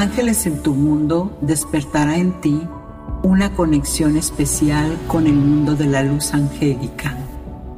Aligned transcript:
Ángeles 0.00 0.46
en 0.46 0.62
tu 0.62 0.74
mundo 0.74 1.36
despertará 1.42 2.16
en 2.16 2.40
ti 2.40 2.58
una 3.22 3.52
conexión 3.54 4.16
especial 4.16 4.96
con 5.06 5.26
el 5.26 5.34
mundo 5.34 5.74
de 5.76 5.84
la 5.84 6.02
luz 6.02 6.32
angélica. 6.32 7.18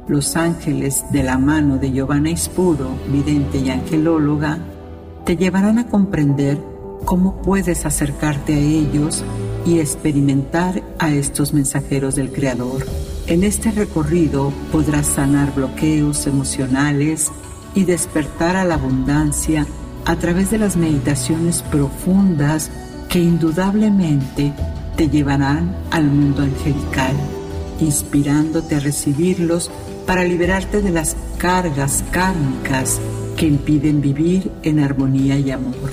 Los 0.07 0.37
ángeles 0.37 1.03
de 1.11 1.21
la 1.21 1.37
mano 1.37 1.79
de 1.79 1.91
Giovanna 1.91 2.29
Ispuro, 2.29 2.91
vidente 3.09 3.57
y 3.57 3.69
angelóloga, 3.69 4.57
te 5.25 5.35
llevarán 5.35 5.79
a 5.79 5.89
comprender 5.89 6.57
cómo 7.03 7.41
puedes 7.41 7.85
acercarte 7.85 8.53
a 8.53 8.57
ellos 8.57 9.21
y 9.65 9.79
experimentar 9.79 10.81
a 10.99 11.11
estos 11.11 11.51
mensajeros 11.51 12.15
del 12.15 12.31
Creador. 12.31 12.85
En 13.27 13.43
este 13.43 13.69
recorrido 13.69 14.53
podrás 14.71 15.07
sanar 15.07 15.53
bloqueos 15.53 16.25
emocionales 16.25 17.33
y 17.75 17.83
despertar 17.83 18.55
a 18.55 18.63
la 18.63 18.75
abundancia 18.75 19.67
a 20.05 20.15
través 20.17 20.51
de 20.51 20.57
las 20.57 20.75
meditaciones 20.75 21.61
profundas 21.61 22.69
que 23.09 23.19
indudablemente 23.19 24.53
te 24.95 25.09
llevarán 25.09 25.75
al 25.91 26.05
mundo 26.05 26.43
angelical, 26.43 27.15
inspirándote 27.79 28.75
a 28.75 28.79
recibirlos 28.79 29.71
para 30.05 30.23
liberarte 30.23 30.81
de 30.81 30.91
las 30.91 31.15
cargas 31.37 32.03
kármicas 32.11 32.99
que 33.37 33.47
impiden 33.47 34.01
vivir 34.01 34.51
en 34.63 34.79
armonía 34.79 35.37
y 35.37 35.51
amor. 35.51 35.91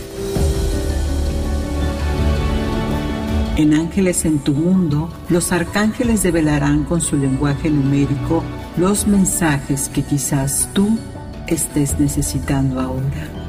En 3.56 3.74
Ángeles 3.74 4.24
en 4.24 4.38
tu 4.38 4.54
mundo, 4.54 5.10
los 5.28 5.52
arcángeles 5.52 6.22
develarán 6.22 6.84
con 6.84 7.00
su 7.00 7.16
lenguaje 7.16 7.68
numérico 7.68 8.42
los 8.78 9.06
mensajes 9.06 9.90
que 9.90 10.02
quizás 10.02 10.68
tú 10.72 10.98
estés 11.46 11.98
necesitando 12.00 12.80
ahora. 12.80 13.39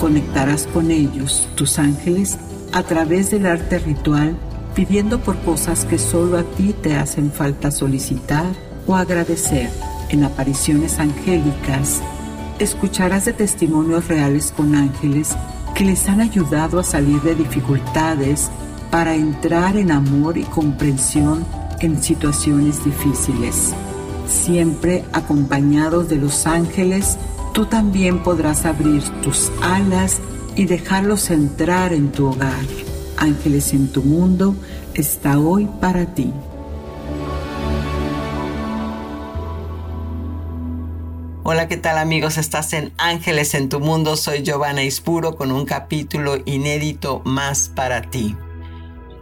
Conectarás 0.00 0.66
con 0.66 0.90
ellos, 0.90 1.48
tus 1.54 1.78
ángeles, 1.78 2.38
a 2.72 2.82
través 2.82 3.30
del 3.30 3.46
arte 3.46 3.78
ritual, 3.78 4.36
pidiendo 4.74 5.20
por 5.20 5.36
cosas 5.38 5.84
que 5.84 5.98
solo 5.98 6.36
a 6.36 6.42
ti 6.42 6.74
te 6.82 6.96
hacen 6.96 7.32
falta 7.32 7.70
solicitar 7.70 8.46
o 8.86 8.94
agradecer. 8.94 9.70
En 10.10 10.22
apariciones 10.22 10.98
angélicas, 10.98 12.00
escucharás 12.58 13.24
de 13.24 13.32
testimonios 13.32 14.06
reales 14.06 14.52
con 14.56 14.74
ángeles 14.74 15.36
que 15.74 15.84
les 15.84 16.08
han 16.08 16.20
ayudado 16.20 16.78
a 16.78 16.84
salir 16.84 17.20
de 17.22 17.34
dificultades 17.34 18.50
para 18.90 19.14
entrar 19.14 19.76
en 19.76 19.90
amor 19.90 20.38
y 20.38 20.44
comprensión 20.44 21.44
en 21.80 22.02
situaciones 22.02 22.84
difíciles. 22.84 23.74
Siempre 24.28 25.04
acompañados 25.12 26.08
de 26.08 26.16
los 26.16 26.46
ángeles, 26.46 27.18
tú 27.56 27.64
también 27.64 28.22
podrás 28.22 28.66
abrir 28.66 29.02
tus 29.22 29.50
alas 29.62 30.20
y 30.56 30.66
dejarlos 30.66 31.30
entrar 31.30 31.94
en 31.94 32.12
tu 32.12 32.26
hogar. 32.26 32.52
Ángeles 33.16 33.72
en 33.72 33.90
tu 33.90 34.02
mundo 34.02 34.54
está 34.92 35.38
hoy 35.38 35.66
para 35.80 36.04
ti. 36.14 36.34
Hola, 41.44 41.66
¿qué 41.66 41.78
tal 41.78 41.96
amigos? 41.96 42.36
Estás 42.36 42.74
en 42.74 42.92
Ángeles 42.98 43.54
en 43.54 43.70
tu 43.70 43.80
mundo. 43.80 44.18
Soy 44.18 44.42
Giovanna 44.42 44.82
Ispuro 44.82 45.34
con 45.34 45.50
un 45.50 45.64
capítulo 45.64 46.36
inédito 46.44 47.22
más 47.24 47.70
para 47.74 48.02
ti. 48.02 48.36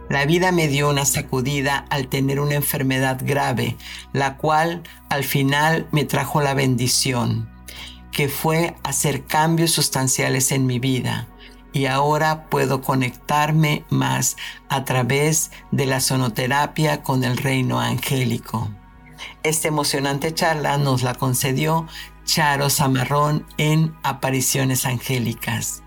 La 0.09 0.25
vida 0.25 0.51
me 0.51 0.67
dio 0.67 0.89
una 0.89 1.05
sacudida 1.05 1.85
al 1.89 2.09
tener 2.09 2.41
una 2.41 2.55
enfermedad 2.55 3.17
grave, 3.23 3.77
la 4.11 4.35
cual 4.35 4.83
al 5.07 5.23
final 5.23 5.87
me 5.93 6.03
trajo 6.03 6.41
la 6.41 6.53
bendición, 6.53 7.54
que 8.15 8.29
fue 8.29 8.77
hacer 8.83 9.25
cambios 9.25 9.71
sustanciales 9.71 10.53
en 10.53 10.65
mi 10.65 10.79
vida. 10.79 11.27
Y 11.73 11.87
ahora 11.87 12.45
puedo 12.45 12.81
conectarme 12.81 13.83
más 13.89 14.37
a 14.69 14.85
través 14.85 15.51
de 15.71 15.85
la 15.85 15.99
sonoterapia 15.99 17.03
con 17.03 17.25
el 17.25 17.35
reino 17.35 17.81
angélico. 17.81 18.69
Esta 19.43 19.67
emocionante 19.67 20.33
charla 20.33 20.77
nos 20.77 21.03
la 21.03 21.15
concedió 21.15 21.87
Charo 22.23 22.69
Zamarrón 22.69 23.45
en 23.57 23.93
Apariciones 24.01 24.85
Angélicas. 24.85 25.83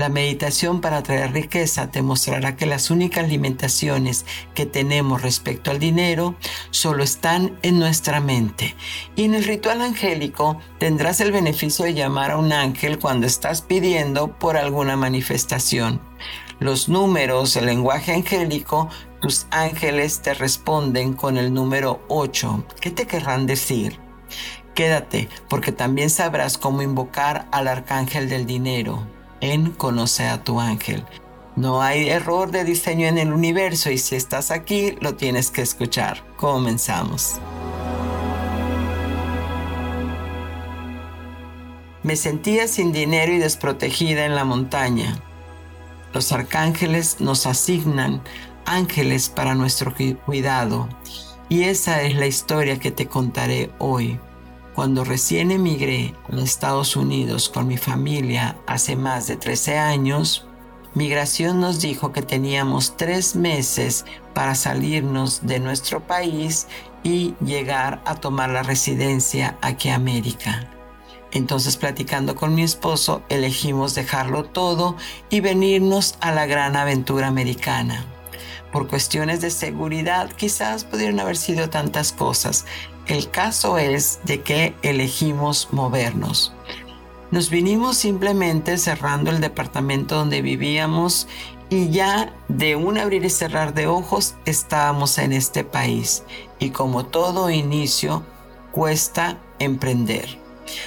La 0.00 0.08
meditación 0.08 0.80
para 0.80 1.02
traer 1.02 1.32
riqueza 1.32 1.90
te 1.90 2.00
mostrará 2.00 2.56
que 2.56 2.64
las 2.64 2.90
únicas 2.90 3.28
limitaciones 3.28 4.24
que 4.54 4.64
tenemos 4.64 5.20
respecto 5.20 5.70
al 5.70 5.78
dinero 5.78 6.36
solo 6.70 7.02
están 7.02 7.58
en 7.60 7.78
nuestra 7.78 8.20
mente. 8.20 8.76
Y 9.14 9.24
en 9.24 9.34
el 9.34 9.44
ritual 9.44 9.82
angélico 9.82 10.58
tendrás 10.78 11.20
el 11.20 11.32
beneficio 11.32 11.84
de 11.84 11.92
llamar 11.92 12.30
a 12.30 12.38
un 12.38 12.52
ángel 12.52 12.98
cuando 12.98 13.26
estás 13.26 13.62
pidiendo 13.62 14.38
por 14.38 14.56
alguna 14.56 14.96
manifestación. 14.96 16.00
Los 16.60 16.88
números, 16.88 17.56
el 17.56 17.66
lenguaje 17.66 18.14
angélico, 18.14 18.88
tus 19.20 19.48
ángeles 19.50 20.22
te 20.22 20.34
responden 20.34 21.14
con 21.14 21.36
el 21.36 21.52
número 21.52 22.02
8. 22.08 22.64
¿Qué 22.80 22.90
te 22.90 23.06
querrán 23.06 23.44
decir? 23.46 23.98
Quédate, 24.74 25.28
porque 25.48 25.72
también 25.72 26.08
sabrás 26.08 26.56
cómo 26.56 26.80
invocar 26.80 27.48
al 27.50 27.68
arcángel 27.68 28.28
del 28.30 28.46
dinero 28.46 29.19
en 29.40 29.72
Conoce 29.72 30.26
a 30.26 30.42
tu 30.42 30.60
ángel. 30.60 31.04
No 31.56 31.82
hay 31.82 32.08
error 32.08 32.50
de 32.50 32.64
diseño 32.64 33.06
en 33.06 33.18
el 33.18 33.32
universo 33.32 33.90
y 33.90 33.98
si 33.98 34.16
estás 34.16 34.50
aquí 34.50 34.96
lo 35.00 35.14
tienes 35.16 35.50
que 35.50 35.62
escuchar. 35.62 36.24
Comenzamos. 36.36 37.40
Me 42.02 42.16
sentía 42.16 42.66
sin 42.66 42.92
dinero 42.92 43.32
y 43.32 43.38
desprotegida 43.38 44.24
en 44.24 44.34
la 44.34 44.44
montaña. 44.44 45.20
Los 46.14 46.32
arcángeles 46.32 47.20
nos 47.20 47.46
asignan 47.46 48.22
ángeles 48.64 49.28
para 49.28 49.54
nuestro 49.54 49.94
cuidado 50.24 50.88
y 51.48 51.64
esa 51.64 52.02
es 52.02 52.14
la 52.14 52.26
historia 52.26 52.78
que 52.78 52.90
te 52.90 53.06
contaré 53.06 53.70
hoy. 53.78 54.18
Cuando 54.80 55.04
recién 55.04 55.50
emigré 55.50 56.14
a 56.32 56.40
Estados 56.40 56.96
Unidos 56.96 57.50
con 57.50 57.68
mi 57.68 57.76
familia 57.76 58.56
hace 58.66 58.96
más 58.96 59.26
de 59.26 59.36
13 59.36 59.76
años, 59.76 60.46
Migración 60.94 61.60
nos 61.60 61.82
dijo 61.82 62.12
que 62.12 62.22
teníamos 62.22 62.96
tres 62.96 63.36
meses 63.36 64.06
para 64.32 64.54
salirnos 64.54 65.46
de 65.46 65.60
nuestro 65.60 66.06
país 66.06 66.66
y 67.02 67.34
llegar 67.44 68.00
a 68.06 68.14
tomar 68.14 68.48
la 68.48 68.62
residencia 68.62 69.58
aquí 69.60 69.90
a 69.90 69.96
América. 69.96 70.70
Entonces 71.30 71.76
platicando 71.76 72.34
con 72.34 72.54
mi 72.54 72.62
esposo 72.62 73.22
elegimos 73.28 73.94
dejarlo 73.94 74.44
todo 74.44 74.96
y 75.28 75.40
venirnos 75.40 76.14
a 76.22 76.32
la 76.32 76.46
gran 76.46 76.74
aventura 76.74 77.26
americana. 77.26 78.06
Por 78.72 78.86
cuestiones 78.86 79.40
de 79.40 79.50
seguridad 79.50 80.30
quizás 80.30 80.84
pudieron 80.84 81.18
haber 81.18 81.36
sido 81.36 81.68
tantas 81.68 82.12
cosas, 82.12 82.66
el 83.10 83.28
caso 83.28 83.76
es 83.76 84.20
de 84.24 84.40
que 84.42 84.72
elegimos 84.82 85.68
movernos. 85.72 86.52
Nos 87.32 87.50
vinimos 87.50 87.96
simplemente 87.96 88.78
cerrando 88.78 89.32
el 89.32 89.40
departamento 89.40 90.14
donde 90.14 90.42
vivíamos 90.42 91.26
y 91.70 91.90
ya 91.90 92.32
de 92.46 92.76
un 92.76 92.98
abrir 92.98 93.24
y 93.24 93.30
cerrar 93.30 93.74
de 93.74 93.88
ojos 93.88 94.36
estábamos 94.44 95.18
en 95.18 95.32
este 95.32 95.64
país. 95.64 96.22
Y 96.60 96.70
como 96.70 97.04
todo 97.04 97.50
inicio, 97.50 98.22
cuesta 98.70 99.38
emprender. 99.58 100.38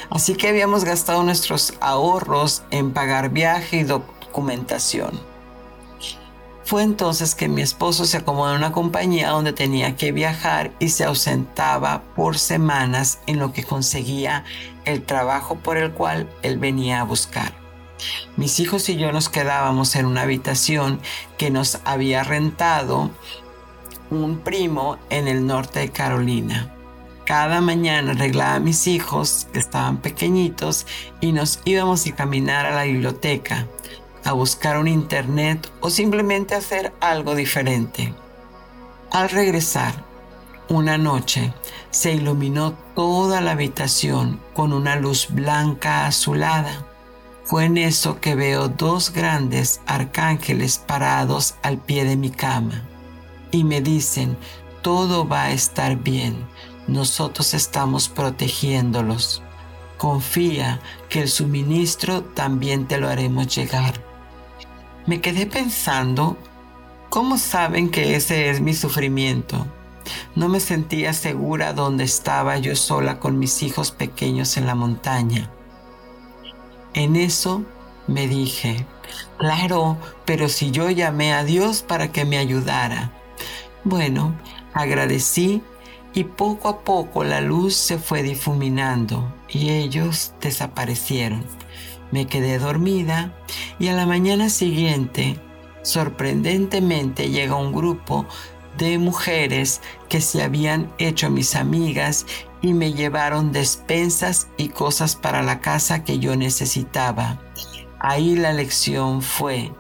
Así 0.10 0.36
que 0.36 0.48
habíamos 0.48 0.86
gastado 0.86 1.24
nuestros 1.24 1.74
ahorros 1.82 2.64
en 2.72 2.94
pagar 2.94 3.32
viaje 3.32 3.78
y 3.78 3.84
documentación. 3.84 5.33
Fue 6.66 6.82
entonces 6.82 7.36
que 7.36 7.50
mi 7.50 7.62
esposo 7.62 8.06
se 8.06 8.18
acomodó 8.18 8.52
en 8.52 8.58
una 8.58 8.72
compañía 8.72 9.30
donde 9.30 9.52
tenía 9.52 9.98
que 9.98 10.14
viajar 10.14 10.72
y 10.80 10.90
se 10.90 11.04
ausentaba 11.04 12.04
por 12.16 12.38
semanas 12.38 13.20
en 13.28 13.40
lo 13.40 13.52
que 13.52 13.64
conseguía 13.64 14.46
el 14.86 15.04
trabajo 15.04 15.56
por 15.56 15.78
el 15.78 15.92
cual 15.92 16.30
él 16.42 16.58
venía 16.58 17.02
a 17.02 17.04
buscar. 17.04 17.54
Mis 18.38 18.60
hijos 18.60 18.88
y 18.90 18.96
yo 18.96 19.12
nos 19.12 19.30
quedábamos 19.30 19.96
en 19.96 20.06
una 20.06 20.22
habitación 20.22 21.02
que 21.38 21.52
nos 21.52 21.80
había 21.84 22.24
rentado 22.24 23.12
un 24.10 24.40
primo 24.40 24.98
en 25.10 25.28
el 25.28 25.46
norte 25.46 25.80
de 25.80 25.90
Carolina. 25.90 26.74
Cada 27.26 27.62
mañana 27.62 28.12
arreglaba 28.12 28.56
a 28.56 28.60
mis 28.60 28.88
hijos, 28.88 29.48
que 29.54 29.60
estaban 29.60 29.98
pequeñitos, 29.98 30.86
y 31.22 31.32
nos 31.32 31.62
íbamos 31.64 32.06
a 32.06 32.16
caminar 32.16 32.66
a 32.66 32.76
la 32.76 32.84
biblioteca 32.84 33.68
a 34.24 34.34
buscar 34.34 34.78
un 34.78 34.88
internet 34.88 35.72
o 35.82 35.90
simplemente 35.90 36.56
hacer 36.56 36.94
algo 37.00 37.36
diferente. 37.36 38.14
Al 39.12 39.30
regresar, 39.30 39.94
una 40.70 40.98
noche 40.98 41.54
se 41.92 42.14
iluminó 42.14 42.74
toda 42.96 43.42
la 43.42 43.52
habitación 43.52 44.40
con 44.54 44.74
una 44.74 44.96
luz 44.96 45.28
blanca 45.30 46.08
azulada. 46.08 46.86
Fue 47.44 47.66
en 47.66 47.78
eso 47.78 48.20
que 48.22 48.36
veo 48.36 48.70
dos 48.70 49.12
grandes 49.12 49.82
arcángeles 49.86 50.78
parados 50.78 51.56
al 51.62 51.78
pie 51.78 52.06
de 52.06 52.16
mi 52.16 52.32
cama 52.32 52.84
y 53.52 53.64
me 53.64 53.82
dicen, 53.82 54.36
todo 54.82 55.28
va 55.28 55.44
a 55.44 55.52
estar 55.52 55.98
bien, 55.98 56.48
nosotros 56.88 57.54
estamos 57.54 58.10
protegiéndolos. 58.10 59.44
Confía 59.98 60.82
que 61.08 61.22
el 61.22 61.30
suministro 61.30 62.24
también 62.24 62.88
te 62.88 62.98
lo 62.98 63.10
haremos 63.10 63.56
llegar. 63.56 64.13
Me 65.06 65.20
quedé 65.20 65.46
pensando, 65.46 66.38
¿cómo 67.10 67.38
saben 67.38 67.90
que 67.90 68.16
ese 68.16 68.50
es 68.50 68.62
mi 68.62 68.74
sufrimiento? 68.74 69.68
No 70.34 70.48
me 70.48 70.62
sentía 70.62 71.12
segura 71.12 71.74
donde 71.74 72.06
estaba 72.06 72.58
yo 72.58 72.76
sola 72.78 73.20
con 73.20 73.38
mis 73.38 73.64
hijos 73.64 73.92
pequeños 73.92 74.56
en 74.56 74.66
la 74.66 74.76
montaña. 74.76 75.50
En 76.94 77.18
eso 77.18 77.64
me 78.08 78.28
dije, 78.30 78.86
claro, 79.38 79.98
pero 80.24 80.48
si 80.48 80.72
yo 80.72 80.90
llamé 80.90 81.34
a 81.34 81.44
Dios 81.44 81.82
para 81.82 82.14
que 82.14 82.24
me 82.24 82.38
ayudara. 82.38 83.12
Bueno, 83.84 84.34
agradecí 84.74 85.62
y 86.14 86.24
poco 86.24 86.70
a 86.70 86.80
poco 86.80 87.26
la 87.26 87.42
luz 87.42 87.76
se 87.76 87.98
fue 87.98 88.24
difuminando 88.24 89.34
y 89.50 89.72
ellos 89.72 90.34
desaparecieron. 90.40 91.44
Me 92.14 92.28
quedé 92.28 92.60
dormida 92.60 93.34
y 93.80 93.88
a 93.88 93.94
la 93.94 94.06
mañana 94.06 94.50
siguiente, 94.50 95.40
sorprendentemente, 95.82 97.32
llega 97.32 97.56
un 97.56 97.74
grupo 97.74 98.28
de 98.78 99.00
mujeres 99.00 99.82
que 100.10 100.22
se 100.22 100.44
habían 100.44 100.94
hecho 101.00 101.32
mis 101.32 101.56
amigas 101.56 102.28
y 102.62 102.76
me 102.76 102.94
llevaron 102.94 103.52
despensas 103.52 104.48
y 104.58 104.70
cosas 104.70 105.16
para 105.16 105.42
la 105.42 105.60
casa 105.60 106.04
que 106.04 106.20
yo 106.20 106.36
necesitaba. 106.36 107.42
Ahí 108.00 108.36
la 108.36 108.54
lección 108.54 109.24
fue, 109.24 109.72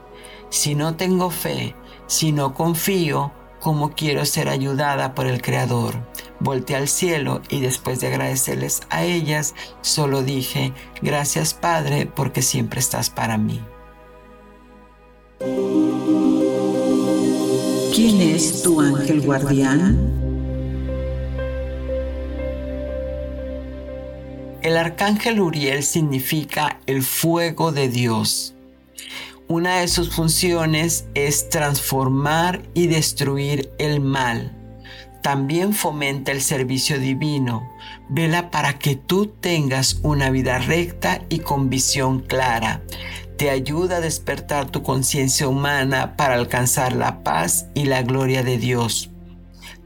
si 0.49 0.73
no 0.73 0.95
tengo 0.95 1.29
fe, 1.29 1.75
si 2.07 2.31
no 2.31 2.55
confío, 2.55 3.31
¿cómo 3.63 3.91
quiero 3.95 4.25
ser 4.25 4.49
ayudada 4.49 5.15
por 5.15 5.25
el 5.25 5.41
Creador? 5.41 5.95
Volté 6.41 6.75
al 6.75 6.89
cielo 6.89 7.41
y 7.49 7.61
después 7.61 8.01
de 8.01 8.07
agradecerles 8.07 8.81
a 8.89 9.05
ellas, 9.05 9.55
solo 9.79 10.21
dije, 10.21 10.73
gracias 11.01 11.53
Padre, 11.53 12.05
porque 12.05 12.41
siempre 12.41 12.81
estás 12.81 13.09
para 13.09 13.37
mí. 13.37 13.61
¿Quién 17.95 18.21
es 18.21 18.63
tu 18.63 18.81
ángel 18.81 19.21
guardián? 19.21 20.11
El 24.61 24.75
arcángel 24.75 25.39
Uriel 25.39 25.83
significa 25.83 26.81
el 26.85 27.01
fuego 27.01 27.71
de 27.71 27.87
Dios. 27.87 28.55
Una 29.47 29.79
de 29.79 29.87
sus 29.87 30.13
funciones 30.15 31.05
es 31.13 31.49
transformar 31.49 32.63
y 32.73 32.87
destruir 32.87 33.71
el 33.77 34.01
mal 34.01 34.63
también 35.23 35.71
fomenta 35.73 36.33
el 36.33 36.41
servicio 36.41 36.99
divino. 36.99 37.71
Vela 38.09 38.51
para 38.51 38.77
que 38.77 38.97
tú 38.97 39.27
tengas 39.27 39.99
una 40.03 40.29
vida 40.29 40.59
recta 40.59 41.21
y 41.29 41.39
con 41.39 41.69
visión 41.69 42.19
clara. 42.19 42.81
Te 43.37 43.49
ayuda 43.49 43.97
a 43.97 44.01
despertar 44.01 44.69
tu 44.69 44.83
conciencia 44.83 45.47
humana 45.47 46.17
para 46.17 46.35
alcanzar 46.35 46.91
la 46.93 47.23
paz 47.23 47.67
y 47.73 47.85
la 47.85 48.03
gloria 48.03 48.43
de 48.43 48.57
Dios. 48.57 49.11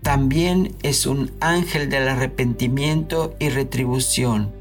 También 0.01 0.75
es 0.81 1.05
un 1.05 1.31
ángel 1.39 1.87
del 1.87 2.07
arrepentimiento 2.07 3.35
y 3.39 3.49
retribución. 3.49 4.55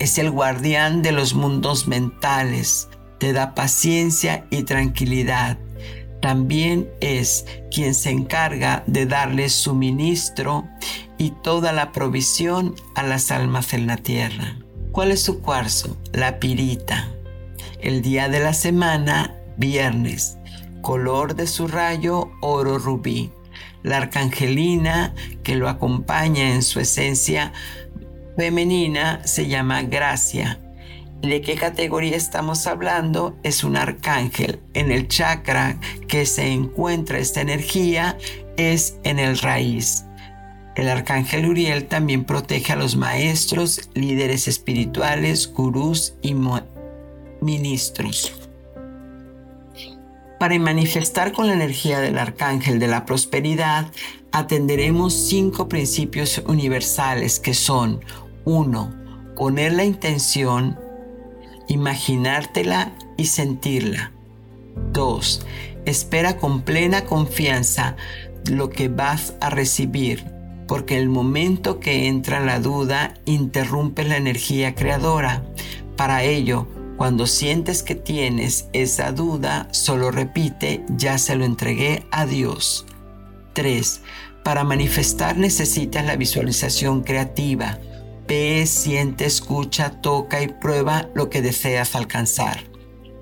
Es 0.00 0.18
el 0.18 0.32
guardián 0.32 1.02
de 1.02 1.12
los 1.12 1.34
mundos 1.34 1.86
mentales. 1.86 2.88
Te 3.20 3.32
da 3.32 3.54
paciencia 3.54 4.46
y 4.50 4.64
tranquilidad 4.64 5.58
también 6.20 6.90
es 7.00 7.46
quien 7.70 7.94
se 7.94 8.10
encarga 8.10 8.84
de 8.86 9.06
darle 9.06 9.48
suministro 9.48 10.68
y 11.16 11.30
toda 11.30 11.72
la 11.72 11.92
provisión 11.92 12.74
a 12.94 13.02
las 13.02 13.30
almas 13.30 13.72
en 13.72 13.86
la 13.86 13.96
tierra. 13.96 14.56
¿Cuál 14.92 15.12
es 15.12 15.22
su 15.22 15.40
cuarzo? 15.40 15.96
La 16.12 16.38
pirita. 16.38 17.08
El 17.80 18.02
día 18.02 18.28
de 18.28 18.40
la 18.40 18.52
semana, 18.52 19.34
viernes. 19.56 20.36
Color 20.82 21.36
de 21.36 21.46
su 21.46 21.68
rayo, 21.68 22.30
oro 22.42 22.78
rubí. 22.78 23.30
La 23.82 23.96
arcangelina 23.96 25.14
que 25.42 25.56
lo 25.56 25.68
acompaña 25.68 26.52
en 26.52 26.62
su 26.62 26.80
esencia 26.80 27.52
femenina 28.36 29.26
se 29.26 29.48
llama 29.48 29.82
Gracia 29.82 30.60
¿De 31.22 31.42
qué 31.42 31.54
categoría 31.54 32.16
estamos 32.16 32.66
hablando? 32.66 33.36
Es 33.42 33.62
un 33.62 33.76
arcángel. 33.76 34.60
En 34.72 34.90
el 34.90 35.06
chakra 35.06 35.78
que 36.08 36.24
se 36.24 36.46
encuentra 36.46 37.18
esta 37.18 37.42
energía 37.42 38.16
es 38.56 38.96
en 39.04 39.18
el 39.18 39.36
raíz. 39.36 40.06
El 40.76 40.88
arcángel 40.88 41.44
Uriel 41.44 41.88
también 41.88 42.24
protege 42.24 42.72
a 42.72 42.76
los 42.76 42.96
maestros, 42.96 43.90
líderes 43.92 44.48
espirituales, 44.48 45.52
gurús 45.52 46.14
y 46.22 46.34
ministros. 47.42 48.32
Para 50.38 50.58
manifestar 50.58 51.32
con 51.32 51.48
la 51.48 51.52
energía 51.52 52.00
del 52.00 52.16
arcángel 52.16 52.78
de 52.78 52.88
la 52.88 53.04
prosperidad, 53.04 53.92
atenderemos 54.32 55.12
cinco 55.12 55.68
principios 55.68 56.42
universales 56.46 57.38
que 57.38 57.52
son 57.52 58.00
1. 58.46 59.34
Poner 59.36 59.74
la 59.74 59.84
intención 59.84 60.78
imaginártela 61.70 62.92
y 63.16 63.26
sentirla. 63.26 64.12
2. 64.92 65.46
Espera 65.86 66.36
con 66.36 66.62
plena 66.62 67.04
confianza 67.04 67.96
lo 68.50 68.70
que 68.70 68.88
vas 68.88 69.34
a 69.40 69.50
recibir, 69.50 70.24
porque 70.66 70.98
el 70.98 71.08
momento 71.08 71.78
que 71.80 72.08
entra 72.08 72.40
la 72.40 72.58
duda 72.58 73.14
interrumpe 73.24 74.04
la 74.04 74.16
energía 74.16 74.74
creadora. 74.74 75.44
Para 75.96 76.24
ello, 76.24 76.66
cuando 76.96 77.26
sientes 77.26 77.82
que 77.82 77.94
tienes 77.94 78.68
esa 78.72 79.12
duda, 79.12 79.68
solo 79.70 80.10
repite, 80.10 80.84
ya 80.88 81.18
se 81.18 81.36
lo 81.36 81.44
entregué 81.44 82.04
a 82.10 82.26
Dios. 82.26 82.84
3. 83.54 84.02
Para 84.42 84.64
manifestar 84.64 85.36
necesitas 85.36 86.04
la 86.04 86.16
visualización 86.16 87.02
creativa 87.02 87.78
Ve, 88.30 88.64
siente, 88.64 89.24
escucha, 89.24 90.00
toca 90.02 90.40
y 90.40 90.46
prueba 90.46 91.08
lo 91.16 91.28
que 91.30 91.42
deseas 91.42 91.96
alcanzar. 91.96 92.62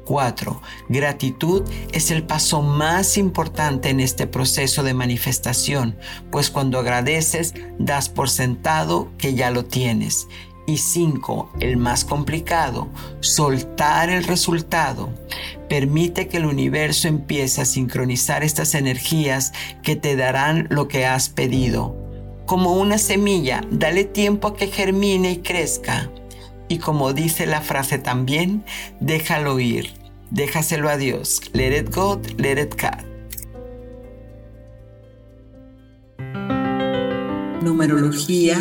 4. 0.04 0.60
Gratitud 0.90 1.62
es 1.92 2.10
el 2.10 2.24
paso 2.24 2.60
más 2.60 3.16
importante 3.16 3.88
en 3.88 4.00
este 4.00 4.26
proceso 4.26 4.82
de 4.82 4.92
manifestación, 4.92 5.96
pues 6.30 6.50
cuando 6.50 6.78
agradeces 6.78 7.54
das 7.78 8.10
por 8.10 8.28
sentado 8.28 9.10
que 9.16 9.32
ya 9.32 9.50
lo 9.50 9.64
tienes. 9.64 10.28
Y 10.66 10.76
5. 10.76 11.52
El 11.58 11.78
más 11.78 12.04
complicado, 12.04 12.88
soltar 13.20 14.10
el 14.10 14.24
resultado. 14.24 15.08
Permite 15.70 16.28
que 16.28 16.36
el 16.36 16.44
universo 16.44 17.08
empiece 17.08 17.62
a 17.62 17.64
sincronizar 17.64 18.44
estas 18.44 18.74
energías 18.74 19.54
que 19.82 19.96
te 19.96 20.16
darán 20.16 20.66
lo 20.68 20.86
que 20.86 21.06
has 21.06 21.30
pedido 21.30 22.07
como 22.48 22.72
una 22.72 22.96
semilla, 22.96 23.60
dale 23.70 24.04
tiempo 24.04 24.48
a 24.48 24.56
que 24.56 24.68
germine 24.68 25.32
y 25.32 25.36
crezca. 25.38 26.10
Y 26.66 26.78
como 26.78 27.12
dice 27.12 27.44
la 27.44 27.60
frase 27.60 27.98
también, 27.98 28.64
déjalo 29.00 29.60
ir, 29.60 29.92
déjaselo 30.30 30.88
a 30.88 30.96
Dios. 30.96 31.42
Let 31.52 31.78
it 31.78 31.94
go, 31.94 32.18
let 32.38 32.58
it 32.58 32.74
cut. 32.74 33.04
Numerología. 37.62 38.56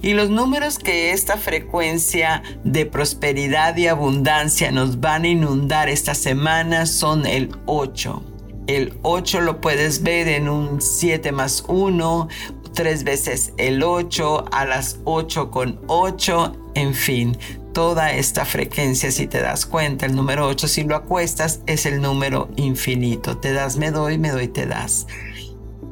Y 0.00 0.14
los 0.14 0.30
números 0.30 0.78
que 0.78 1.12
esta 1.12 1.36
frecuencia 1.36 2.42
de 2.64 2.86
prosperidad 2.86 3.76
y 3.76 3.86
abundancia 3.86 4.72
nos 4.72 4.98
van 5.00 5.24
a 5.24 5.28
inundar 5.28 5.90
esta 5.90 6.14
semana 6.14 6.86
son 6.86 7.26
el 7.26 7.54
8, 7.66 8.29
el 8.76 8.98
8 9.02 9.40
lo 9.40 9.60
puedes 9.60 10.02
ver 10.02 10.28
en 10.28 10.48
un 10.48 10.80
7 10.80 11.32
más 11.32 11.64
1, 11.66 12.28
tres 12.72 13.04
veces 13.04 13.52
el 13.56 13.82
8, 13.82 14.44
a 14.52 14.64
las 14.64 15.00
8 15.04 15.50
con 15.50 15.80
8, 15.88 16.56
en 16.74 16.94
fin, 16.94 17.36
toda 17.72 18.12
esta 18.12 18.44
frecuencia, 18.44 19.10
si 19.10 19.26
te 19.26 19.40
das 19.40 19.66
cuenta, 19.66 20.06
el 20.06 20.14
número 20.14 20.46
8, 20.46 20.68
si 20.68 20.84
lo 20.84 20.94
acuestas, 20.94 21.60
es 21.66 21.84
el 21.86 22.00
número 22.00 22.48
infinito. 22.56 23.38
Te 23.38 23.52
das, 23.52 23.76
me 23.76 23.90
doy, 23.90 24.18
me 24.18 24.30
doy, 24.30 24.48
te 24.48 24.66
das. 24.66 25.06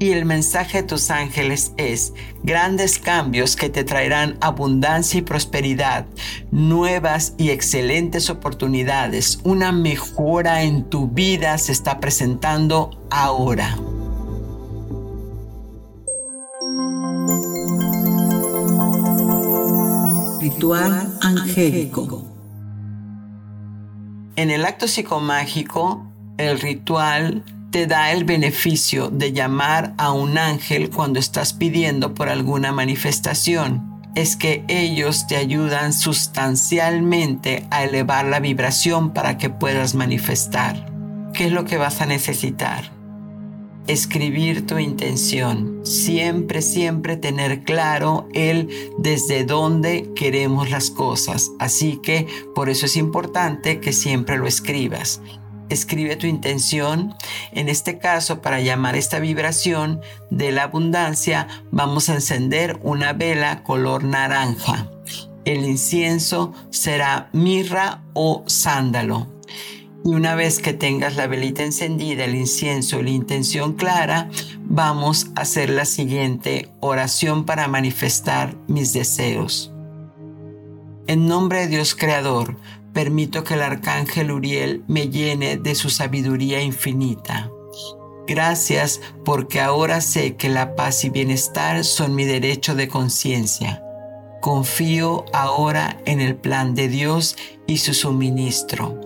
Y 0.00 0.12
el 0.12 0.24
mensaje 0.24 0.82
de 0.82 0.88
tus 0.88 1.10
ángeles 1.10 1.72
es 1.76 2.12
grandes 2.44 3.00
cambios 3.00 3.56
que 3.56 3.68
te 3.68 3.82
traerán 3.82 4.38
abundancia 4.40 5.18
y 5.18 5.22
prosperidad, 5.22 6.06
nuevas 6.52 7.34
y 7.36 7.50
excelentes 7.50 8.30
oportunidades. 8.30 9.40
Una 9.42 9.72
mejora 9.72 10.62
en 10.62 10.84
tu 10.84 11.08
vida 11.08 11.58
se 11.58 11.72
está 11.72 11.98
presentando 11.98 12.90
ahora. 13.10 13.76
Ritual 20.40 21.18
angélico. 21.20 22.24
En 24.36 24.50
el 24.52 24.64
acto 24.64 24.86
psicomágico, 24.86 26.06
el 26.36 26.60
ritual 26.60 27.42
te 27.70 27.86
da 27.86 28.12
el 28.12 28.24
beneficio 28.24 29.10
de 29.10 29.32
llamar 29.32 29.94
a 29.98 30.12
un 30.12 30.38
ángel 30.38 30.90
cuando 30.90 31.18
estás 31.18 31.52
pidiendo 31.52 32.14
por 32.14 32.28
alguna 32.28 32.72
manifestación. 32.72 33.86
es 34.14 34.34
que 34.34 34.64
ellos 34.66 35.28
te 35.28 35.36
ayudan 35.36 35.92
sustancialmente 35.92 37.68
a 37.70 37.84
elevar 37.84 38.24
la 38.24 38.40
vibración 38.40 39.12
para 39.12 39.38
que 39.38 39.48
puedas 39.48 39.94
manifestar. 39.94 40.90
¿Qué 41.32 41.46
es 41.46 41.52
lo 41.52 41.64
que 41.64 41.76
vas 41.76 42.00
a 42.00 42.06
necesitar? 42.06 42.90
Escribir 43.86 44.66
tu 44.66 44.78
intención. 44.78 45.82
Siempre, 45.84 46.62
siempre 46.62 47.16
tener 47.16 47.62
claro 47.62 48.28
el 48.34 48.68
desde 48.98 49.44
dónde 49.44 50.10
queremos 50.16 50.68
las 50.68 50.90
cosas. 50.90 51.52
Así 51.60 52.00
que 52.02 52.26
por 52.56 52.70
eso 52.70 52.86
es 52.86 52.96
importante 52.96 53.78
que 53.78 53.92
siempre 53.92 54.36
lo 54.36 54.48
escribas 54.48 55.20
escribe 55.68 56.16
tu 56.16 56.26
intención. 56.26 57.14
En 57.52 57.68
este 57.68 57.98
caso, 57.98 58.42
para 58.42 58.60
llamar 58.60 58.96
esta 58.96 59.18
vibración 59.18 60.00
de 60.30 60.52
la 60.52 60.64
abundancia, 60.64 61.48
vamos 61.70 62.08
a 62.08 62.14
encender 62.14 62.78
una 62.82 63.12
vela 63.12 63.62
color 63.62 64.04
naranja. 64.04 64.90
El 65.44 65.64
incienso 65.64 66.52
será 66.70 67.30
mirra 67.32 68.02
o 68.12 68.44
sándalo. 68.46 69.28
Y 70.04 70.10
una 70.14 70.34
vez 70.34 70.60
que 70.60 70.72
tengas 70.72 71.16
la 71.16 71.26
velita 71.26 71.64
encendida, 71.64 72.24
el 72.24 72.34
incienso 72.34 73.02
la 73.02 73.10
intención 73.10 73.74
clara, 73.74 74.28
vamos 74.64 75.30
a 75.34 75.40
hacer 75.40 75.70
la 75.70 75.84
siguiente 75.84 76.70
oración 76.80 77.44
para 77.44 77.68
manifestar 77.68 78.54
mis 78.68 78.92
deseos. 78.92 79.72
En 81.08 81.26
nombre 81.26 81.60
de 81.60 81.68
Dios 81.68 81.94
Creador, 81.94 82.56
permito 82.92 83.44
que 83.44 83.54
el 83.54 83.62
arcángel 83.62 84.32
Uriel 84.32 84.84
me 84.88 85.08
llene 85.08 85.56
de 85.56 85.74
su 85.74 85.90
sabiduría 85.90 86.62
infinita. 86.62 87.50
Gracias 88.26 89.00
porque 89.24 89.60
ahora 89.60 90.02
sé 90.02 90.36
que 90.36 90.50
la 90.50 90.76
paz 90.76 91.04
y 91.04 91.10
bienestar 91.10 91.84
son 91.84 92.14
mi 92.14 92.24
derecho 92.24 92.74
de 92.74 92.88
conciencia. 92.88 93.82
Confío 94.42 95.24
ahora 95.32 96.00
en 96.04 96.20
el 96.20 96.36
plan 96.36 96.74
de 96.74 96.88
Dios 96.88 97.36
y 97.66 97.78
su 97.78 97.94
suministro, 97.94 99.00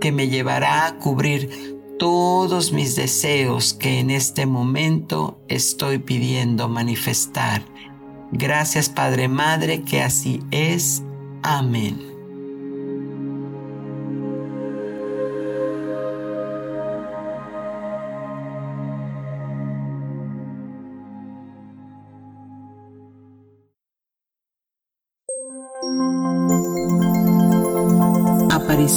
que 0.00 0.12
me 0.12 0.28
llevará 0.28 0.86
a 0.86 0.98
cubrir 0.98 1.74
todos 1.98 2.72
mis 2.72 2.96
deseos 2.96 3.74
que 3.74 4.00
en 4.00 4.10
este 4.10 4.46
momento 4.46 5.38
estoy 5.48 5.98
pidiendo 5.98 6.68
manifestar. 6.68 7.62
Gracias 8.32 8.88
Padre 8.88 9.28
Madre, 9.28 9.82
que 9.82 10.02
así 10.02 10.42
es. 10.50 11.02
Amén. 11.42 12.13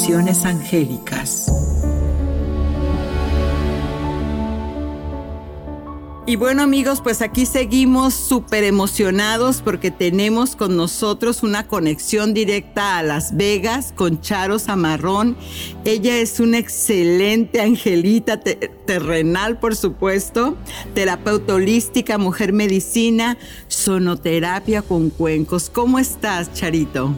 Angélicas. 0.10 1.52
Y 6.26 6.38
bueno 6.38 6.64
amigos, 6.64 7.02
pues 7.02 7.22
aquí 7.22 7.46
seguimos 7.46 8.14
súper 8.14 8.64
emocionados 8.64 9.62
porque 9.62 9.92
tenemos 9.92 10.56
con 10.56 10.78
nosotros 10.78 11.44
una 11.44 11.68
conexión 11.68 12.34
directa 12.34 12.98
a 12.98 13.04
Las 13.04 13.36
Vegas 13.36 13.94
con 13.94 14.22
Charo 14.22 14.60
Zamarrón. 14.60 15.36
Ella 15.84 16.18
es 16.18 16.40
una 16.40 16.58
excelente 16.58 17.60
angelita 17.60 18.40
terrenal, 18.40 19.60
por 19.60 19.76
supuesto, 19.76 20.56
terapeuta 20.94 21.56
holística, 21.56 22.18
mujer 22.18 22.54
medicina, 22.54 23.38
sonoterapia 23.68 24.82
con 24.84 25.10
cuencos. 25.10 25.70
¿Cómo 25.70 26.00
estás, 26.00 26.54
Charito? 26.54 27.14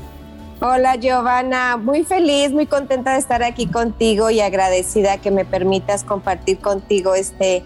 Hola 0.62 0.98
Giovanna, 0.98 1.78
muy 1.78 2.04
feliz, 2.04 2.51
muy 2.51 2.66
contenta 2.66 3.13
de 3.13 3.20
estar 3.20 3.44
aquí 3.44 3.66
contigo 3.66 4.30
y 4.30 4.42
agradecida 4.42 5.18
que 5.18 5.32
me 5.32 5.46
permitas 5.46 6.04
compartir 6.04 6.60
contigo 6.60 7.16
este 7.16 7.63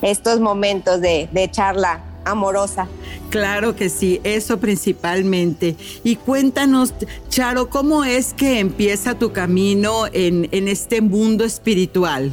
estos 0.00 0.38
momentos 0.38 1.00
de, 1.00 1.48
charla 1.50 2.02
amorosa. 2.24 2.86
Claro 3.30 3.74
que 3.74 3.88
sí, 3.88 4.20
eso 4.22 4.58
principalmente. 4.60 5.74
Y 6.04 6.14
cuéntanos, 6.14 6.94
Charo, 7.28 7.68
¿cómo 7.68 8.04
es 8.04 8.32
que 8.32 8.60
empieza 8.60 9.18
tu 9.18 9.32
camino 9.32 10.04
en, 10.12 10.68
este 10.68 11.00
mundo 11.00 11.44
espiritual? 11.44 12.30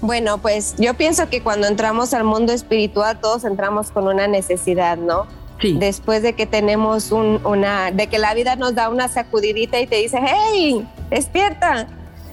Bueno, 0.00 0.38
pues 0.38 0.74
yo 0.76 0.94
pienso 0.94 1.28
que 1.28 1.40
cuando 1.40 1.68
entramos 1.68 2.14
al 2.14 2.24
mundo 2.24 2.52
espiritual 2.52 3.20
todos 3.20 3.44
entramos 3.44 3.92
con 3.92 4.08
una 4.08 4.26
necesidad, 4.26 4.96
¿no? 4.96 5.26
Sí. 5.60 5.76
Después 5.78 6.22
de 6.22 6.34
que 6.34 6.46
tenemos 6.46 7.10
una, 7.12 7.90
de 7.90 8.06
que 8.06 8.18
la 8.18 8.34
vida 8.34 8.56
nos 8.56 8.74
da 8.74 8.88
una 8.88 9.08
sacudidita 9.08 9.80
y 9.80 9.86
te 9.86 9.96
dice, 9.96 10.20
hey, 10.24 10.86
despierta. 11.10 11.88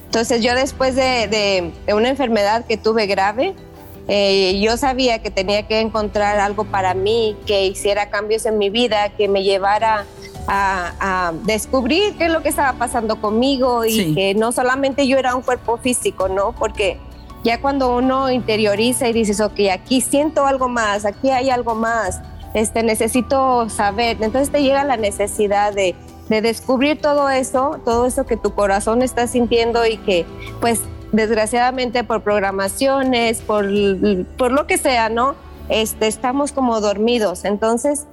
Entonces 0.05 0.43
yo 0.43 0.53
después 0.55 0.95
de 0.95 1.71
una 1.87 2.09
enfermedad 2.09 2.65
que 2.65 2.77
tuve 2.77 3.05
grave, 3.07 3.55
eh, 4.07 4.59
yo 4.61 4.77
sabía 4.77 5.19
que 5.19 5.31
tenía 5.31 5.63
que 5.63 5.79
encontrar 5.79 6.39
algo 6.39 6.65
para 6.65 6.93
mí, 6.93 7.35
que 7.47 7.65
hiciera 7.65 8.09
cambios 8.09 8.45
en 8.45 8.57
mi 8.57 8.69
vida, 8.69 9.09
que 9.09 9.27
me 9.27 9.43
llevara 9.43 10.05
a, 10.47 11.33
descubrir 11.43 12.15
qué 12.17 12.25
es 12.25 12.31
lo 12.31 12.43
que 12.43 12.49
estaba 12.49 12.77
pasando 12.77 13.19
conmigo 13.19 13.83
y 13.83 14.13
que 14.13 14.35
no 14.35 14.51
solamente 14.51 15.07
yo 15.07 15.17
era 15.17 15.35
un 15.35 15.41
cuerpo 15.41 15.77
físico, 15.77 16.29
¿no? 16.29 16.51
Porque 16.51 16.99
ya 17.43 17.59
cuando 17.61 17.95
uno 17.95 18.29
interioriza 18.29 19.09
y 19.09 19.13
dices, 19.13 19.41
ok, 19.41 19.59
aquí 19.71 20.01
siento 20.01 20.45
algo 20.45 20.69
más, 20.69 21.05
aquí 21.05 21.31
hay 21.31 21.49
algo 21.49 21.73
más, 21.73 22.21
este, 22.55 22.81
necesito 22.81 23.69
saber, 23.69 24.17
entonces 24.21 24.49
te 24.49 24.63
llega 24.63 24.83
la 24.83 24.97
necesidad 24.97 25.73
de, 25.73 25.93
de 26.29 26.41
descubrir 26.41 26.99
todo 26.99 27.29
eso, 27.29 27.79
todo 27.85 28.07
eso 28.07 28.25
que 28.25 28.37
tu 28.37 28.55
corazón 28.55 29.03
está 29.03 29.27
sintiendo 29.27 29.85
y 29.85 29.97
que 29.97 30.25
pues 30.61 30.81
desgraciadamente 31.11 32.03
por 32.03 32.23
programaciones, 32.23 33.41
por, 33.41 33.65
por 34.37 34.51
lo 34.51 34.67
que 34.67 34.77
sea, 34.77 35.09
¿no? 35.09 35.35
Este, 35.69 36.07
estamos 36.07 36.51
como 36.51 36.79
dormidos. 36.79 37.43
Entonces, 37.45 38.05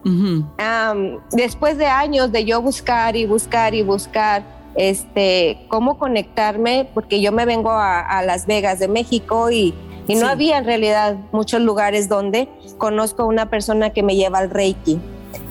después 1.32 1.78
de 1.78 1.86
años 1.86 2.32
de 2.32 2.44
yo 2.44 2.62
buscar 2.62 3.16
y 3.16 3.26
buscar 3.26 3.74
y 3.74 3.82
buscar 3.82 4.42
este, 4.74 5.66
cómo 5.68 5.98
conectarme, 5.98 6.88
porque 6.94 7.20
yo 7.20 7.30
me 7.30 7.44
vengo 7.44 7.70
a, 7.70 8.22
Las 8.24 8.46
Vegas 8.46 8.78
de 8.78 8.88
México 8.88 9.50
y, 9.50 9.74
y 10.08 10.14
no 10.14 10.26
había 10.26 10.58
en 10.58 10.64
realidad 10.64 11.16
muchos 11.32 11.60
lugares 11.60 12.08
donde 12.08 12.48
conozco 12.78 13.22
a 13.22 13.26
una 13.26 13.50
persona 13.50 13.90
que 13.90 14.02
me 14.02 14.16
lleva 14.16 14.38
al 14.38 14.50
Reiki. 14.50 14.98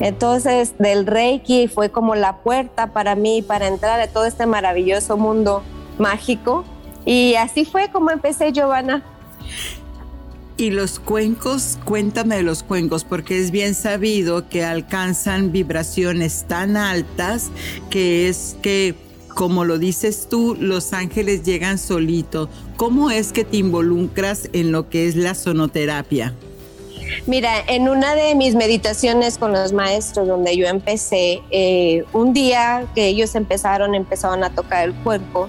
Entonces, 0.00 0.74
del 0.78 1.06
Reiki 1.06 1.68
fue 1.68 1.90
como 1.90 2.14
la 2.14 2.38
puerta 2.38 2.92
para 2.92 3.14
mí 3.14 3.42
para 3.42 3.68
entrar 3.68 4.00
a 4.00 4.08
todo 4.08 4.26
este 4.26 4.46
maravilloso 4.46 5.16
mundo 5.16 5.62
mágico 5.98 6.64
y 7.04 7.34
así 7.34 7.64
fue 7.64 7.90
como 7.90 8.10
empecé, 8.10 8.52
Giovanna. 8.52 9.02
Y 10.56 10.70
los 10.70 11.00
cuencos, 11.00 11.78
cuéntame 11.84 12.36
de 12.36 12.42
los 12.42 12.62
cuencos, 12.62 13.04
porque 13.04 13.40
es 13.40 13.50
bien 13.50 13.74
sabido 13.74 14.48
que 14.48 14.64
alcanzan 14.64 15.50
vibraciones 15.50 16.44
tan 16.46 16.76
altas 16.76 17.50
que 17.90 18.28
es 18.28 18.56
que, 18.62 18.94
como 19.34 19.64
lo 19.64 19.78
dices 19.78 20.28
tú, 20.28 20.56
los 20.60 20.92
ángeles 20.92 21.42
llegan 21.42 21.78
solito. 21.78 22.48
¿Cómo 22.82 23.12
es 23.12 23.32
que 23.32 23.44
te 23.44 23.58
involucras 23.58 24.50
en 24.52 24.72
lo 24.72 24.88
que 24.88 25.06
es 25.06 25.14
la 25.14 25.36
sonoterapia? 25.36 26.34
Mira, 27.28 27.52
en 27.68 27.88
una 27.88 28.16
de 28.16 28.34
mis 28.34 28.56
meditaciones 28.56 29.38
con 29.38 29.52
los 29.52 29.72
maestros 29.72 30.26
donde 30.26 30.56
yo 30.56 30.66
empecé, 30.66 31.42
eh, 31.52 32.04
un 32.12 32.32
día 32.32 32.88
que 32.92 33.06
ellos 33.06 33.36
empezaron, 33.36 33.94
empezaron 33.94 34.42
a 34.42 34.50
tocar 34.50 34.88
el 34.88 34.94
cuerpo 34.94 35.48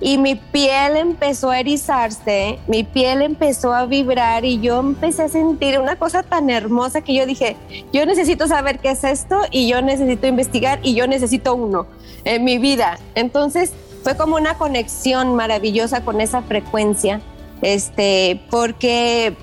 y 0.00 0.16
mi 0.16 0.36
piel 0.36 0.96
empezó 0.96 1.50
a 1.50 1.58
erizarse, 1.58 2.60
mi 2.68 2.84
piel 2.84 3.22
empezó 3.22 3.74
a 3.74 3.86
vibrar 3.86 4.44
y 4.44 4.60
yo 4.60 4.78
empecé 4.78 5.22
a 5.22 5.28
sentir 5.28 5.80
una 5.80 5.96
cosa 5.96 6.22
tan 6.22 6.50
hermosa 6.50 7.00
que 7.00 7.14
yo 7.14 7.26
dije, 7.26 7.56
yo 7.92 8.06
necesito 8.06 8.46
saber 8.46 8.78
qué 8.78 8.90
es 8.90 9.02
esto 9.02 9.40
y 9.50 9.66
yo 9.68 9.82
necesito 9.82 10.28
investigar 10.28 10.78
y 10.84 10.94
yo 10.94 11.08
necesito 11.08 11.56
uno 11.56 11.88
en 12.22 12.44
mi 12.44 12.58
vida. 12.58 13.00
Entonces 13.16 13.72
fue 14.04 14.16
como 14.16 14.36
una 14.36 14.58
conexión 14.58 15.34
maravillosa 15.34 16.04
con 16.04 16.20
esa 16.20 16.42
frecuencia, 16.42 17.22
este, 17.62 18.42
porque 18.50 19.34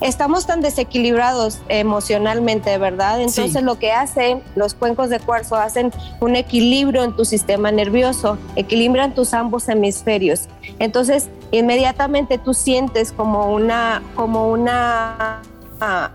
estamos 0.00 0.46
tan 0.46 0.62
desequilibrados 0.62 1.60
emocionalmente, 1.68 2.76
¿verdad? 2.78 3.20
Entonces 3.20 3.62
lo 3.62 3.78
que 3.78 3.92
hacen 3.92 4.42
los 4.54 4.72
cuencos 4.72 5.10
de 5.10 5.20
cuarzo 5.20 5.56
hacen 5.56 5.92
un 6.20 6.34
equilibrio 6.34 7.04
en 7.04 7.14
tu 7.14 7.26
sistema 7.26 7.70
nervioso, 7.70 8.38
equilibran 8.56 9.14
tus 9.14 9.34
ambos 9.34 9.68
hemisferios. 9.68 10.48
Entonces 10.78 11.28
inmediatamente 11.50 12.38
tú 12.38 12.54
sientes 12.54 13.12
como 13.12 13.52
una, 13.52 14.02
como 14.14 14.50
una 14.50 15.42
ah, 15.80 16.10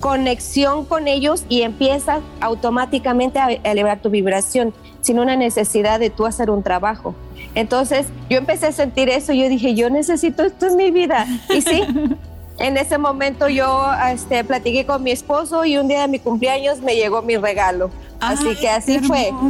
conexión 0.00 0.86
con 0.86 1.08
ellos 1.08 1.44
y 1.50 1.60
empiezas 1.60 2.20
automáticamente 2.40 3.38
a 3.38 3.50
elevar 3.50 4.00
tu 4.00 4.08
vibración 4.08 4.72
sin 5.00 5.18
una 5.18 5.36
necesidad 5.36 6.00
de 6.00 6.10
tú 6.10 6.26
hacer 6.26 6.50
un 6.50 6.62
trabajo. 6.62 7.14
Entonces 7.54 8.06
yo 8.28 8.38
empecé 8.38 8.66
a 8.66 8.72
sentir 8.72 9.08
eso, 9.08 9.32
yo 9.32 9.48
dije, 9.48 9.74
yo 9.74 9.90
necesito 9.90 10.42
esto 10.42 10.66
en 10.66 10.76
mi 10.76 10.90
vida. 10.90 11.26
Y 11.50 11.62
sí, 11.62 11.82
en 12.58 12.76
ese 12.76 12.98
momento 12.98 13.48
yo 13.48 13.86
este, 14.12 14.44
platiqué 14.44 14.84
con 14.86 15.02
mi 15.02 15.10
esposo 15.10 15.64
y 15.64 15.78
un 15.78 15.88
día 15.88 16.02
de 16.02 16.08
mi 16.08 16.18
cumpleaños 16.18 16.80
me 16.80 16.96
llegó 16.96 17.22
mi 17.22 17.36
regalo. 17.36 17.90
Así 18.20 18.56
que 18.56 18.68
así 18.68 18.98
fue. 19.00 19.32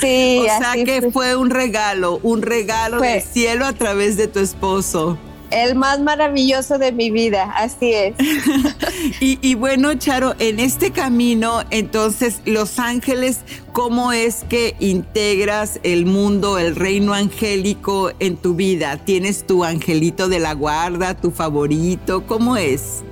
Sí, 0.00 0.40
o 0.40 0.58
sea 0.58 0.72
que 0.84 1.10
fue. 1.10 1.34
un 1.36 1.50
regalo, 1.50 2.20
un 2.22 2.42
regalo 2.42 3.00
del 3.00 3.22
cielo 3.22 3.64
a 3.64 3.72
través 3.72 4.16
de 4.16 4.28
tu 4.28 4.38
esposo. 4.38 5.18
El 5.50 5.76
más 5.76 6.00
maravilloso 6.00 6.78
de 6.78 6.92
mi 6.92 7.10
vida, 7.10 7.52
así 7.56 7.92
es. 7.92 8.14
y, 9.20 9.54
bueno, 9.54 9.94
Charo, 9.94 10.34
en 10.38 10.60
este 10.60 10.90
camino, 10.90 11.62
entonces, 11.70 12.40
Los 12.44 12.78
Ángeles, 12.78 13.40
¿cómo 13.72 14.12
es 14.12 14.44
que 14.48 14.76
integras 14.78 15.80
el 15.84 16.04
mundo, 16.04 16.58
el 16.58 16.76
reino 16.76 17.14
angélico 17.14 18.12
en 18.20 18.36
tu 18.36 18.54
vida? 18.54 18.98
¿Tienes 18.98 19.46
tu 19.46 19.64
angelito 19.64 20.28
de 20.28 20.38
la 20.38 20.52
guarda, 20.52 21.14
tu 21.14 21.30
favorito? 21.30 22.26
¿Cómo 22.26 22.56
es? 22.56 23.02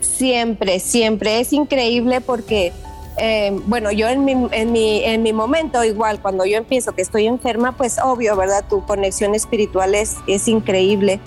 Siempre, 0.00 0.80
siempre. 0.80 1.40
Es 1.40 1.52
increíble 1.52 2.20
porque 2.20 2.72
eh, 3.16 3.56
bueno, 3.66 3.92
yo 3.92 4.08
en 4.08 4.24
mi, 4.24 4.32
en, 4.50 4.72
mi, 4.72 5.04
en 5.04 5.22
mi 5.22 5.32
momento, 5.32 5.84
igual, 5.84 6.20
cuando 6.20 6.44
yo 6.44 6.56
empiezo 6.56 6.94
que 6.94 7.02
estoy 7.02 7.26
enferma, 7.26 7.72
pues 7.72 7.98
obvio, 8.02 8.36
¿verdad? 8.36 8.64
Tu 8.68 8.84
conexión 8.84 9.34
espiritual 9.34 9.94
es, 9.94 10.16
es 10.26 10.48
increíble. 10.48 11.20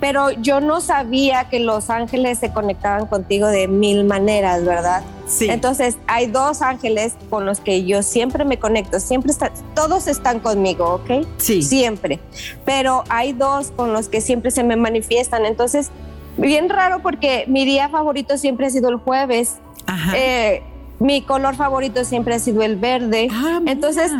Pero 0.00 0.30
yo 0.30 0.60
no 0.60 0.80
sabía 0.80 1.48
que 1.48 1.60
los 1.60 1.88
ángeles 1.88 2.38
se 2.38 2.52
conectaban 2.52 3.06
contigo 3.06 3.46
de 3.46 3.68
mil 3.68 4.04
maneras, 4.04 4.64
¿verdad? 4.64 5.02
Sí. 5.26 5.48
Entonces, 5.48 5.96
hay 6.06 6.26
dos 6.26 6.60
ángeles 6.60 7.14
con 7.30 7.46
los 7.46 7.60
que 7.60 7.84
yo 7.84 8.02
siempre 8.02 8.44
me 8.44 8.58
conecto, 8.58 9.00
siempre 9.00 9.32
están, 9.32 9.52
todos 9.74 10.08
están 10.08 10.40
conmigo, 10.40 10.94
¿ok? 10.96 11.26
Sí. 11.38 11.62
Siempre. 11.62 12.20
Pero 12.64 13.04
hay 13.08 13.32
dos 13.32 13.70
con 13.70 13.92
los 13.92 14.08
que 14.08 14.20
siempre 14.20 14.50
se 14.50 14.62
me 14.62 14.76
manifiestan. 14.76 15.46
Entonces, 15.46 15.90
bien 16.36 16.68
raro 16.68 17.00
porque 17.00 17.44
mi 17.48 17.64
día 17.64 17.88
favorito 17.88 18.36
siempre 18.36 18.66
ha 18.66 18.70
sido 18.70 18.90
el 18.90 18.96
jueves. 18.96 19.56
Ajá. 19.86 20.12
Eh, 20.16 20.62
mi 21.00 21.22
color 21.22 21.56
favorito 21.56 22.04
siempre 22.04 22.34
ha 22.34 22.38
sido 22.38 22.62
el 22.62 22.76
verde. 22.76 23.28
Ah, 23.32 23.60
Entonces, 23.66 24.12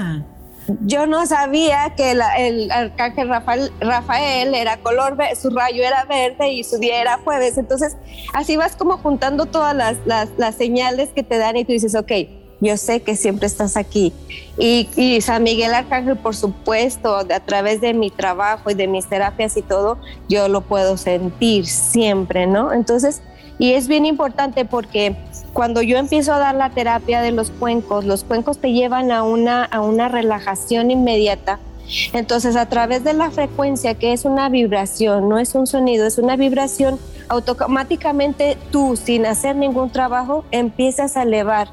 yo 0.81 1.07
no 1.07 1.27
sabía 1.27 1.95
que 1.95 2.13
el 2.13 2.71
arcángel 2.71 3.29
Rafael, 3.29 3.71
Rafael, 3.81 4.55
era 4.55 4.79
color, 4.79 5.17
su 5.41 5.51
rayo 5.51 5.83
era 5.85 6.05
verde 6.05 6.53
y 6.53 6.65
su 6.65 6.79
día 6.79 7.01
era 7.01 7.19
jueves. 7.19 7.59
Entonces, 7.59 7.97
así 8.33 8.57
vas 8.57 8.77
como 8.77 8.97
juntando 8.97 9.47
todas 9.47 9.77
las, 9.77 9.99
las, 10.07 10.55
señales 10.55 11.11
que 11.11 11.23
te 11.23 11.37
dan 11.37 11.57
y 11.57 11.65
tú 11.67 11.73
dices, 11.73 11.95
ok, 11.95 12.13
yo 12.63 12.77
sé 12.79 13.03
que 13.03 13.15
siempre 13.15 13.47
estás 13.47 13.77
aquí. 13.77 14.15
Y, 14.59 14.89
y, 14.97 15.21
San 15.21 15.43
Miguel 15.43 15.75
Arcángel, 15.75 16.17
por 16.17 16.35
supuesto, 16.35 17.17
a 17.17 17.41
través 17.41 17.83
de 17.83 17.93
mi 17.93 18.11
trabajo 18.11 18.71
y 18.71 18.75
de 18.75 18.87
mis 18.87 19.07
terapias 19.07 19.57
y 19.59 19.63
todo, 19.63 19.99
yo 20.29 20.49
lo 20.49 20.63
puedo 20.63 20.97
sentir 20.97 21.67
siempre, 21.67 22.47
¿no? 22.47 22.73
Entonces, 22.73 23.23
y 23.61 23.75
es 23.75 23.88
bien 23.88 24.07
importante 24.07 24.64
porque 24.64 25.14
cuando 25.52 25.83
yo 25.83 25.99
empiezo 25.99 26.33
a 26.33 26.38
dar 26.38 26.55
la 26.55 26.71
terapia 26.71 27.21
de 27.21 27.31
los 27.31 27.50
cuencos, 27.50 28.07
los 28.07 28.25
cuencos 28.25 28.59
te 28.59 28.73
llevan 28.73 29.12
a 29.12 29.23
una, 29.23 29.64
a 29.64 29.83
una 29.83 30.09
relajación 30.09 30.90
inmediata. 30.90 31.61
Entonces, 32.14 32.57
a 32.57 32.67
través 32.67 33.05
de 33.05 33.12
la 33.12 33.31
frecuencia, 33.31 33.95
que 33.95 34.14
es 34.14 34.25
una 34.25 34.49
vibración, 34.49 35.29
no 35.29 35.38
es 35.38 35.55
un 35.55 35.67
sonido, 35.67 36.07
es 36.07 36.17
una 36.17 36.37
vibración, 36.37 36.99
automáticamente 37.29 38.57
tú, 38.71 38.97
sin 38.97 39.26
hacer 39.26 39.57
ningún 39.57 39.90
trabajo, 39.90 40.45
empiezas 40.52 41.19
a 41.19 41.25
elevar 41.25 41.69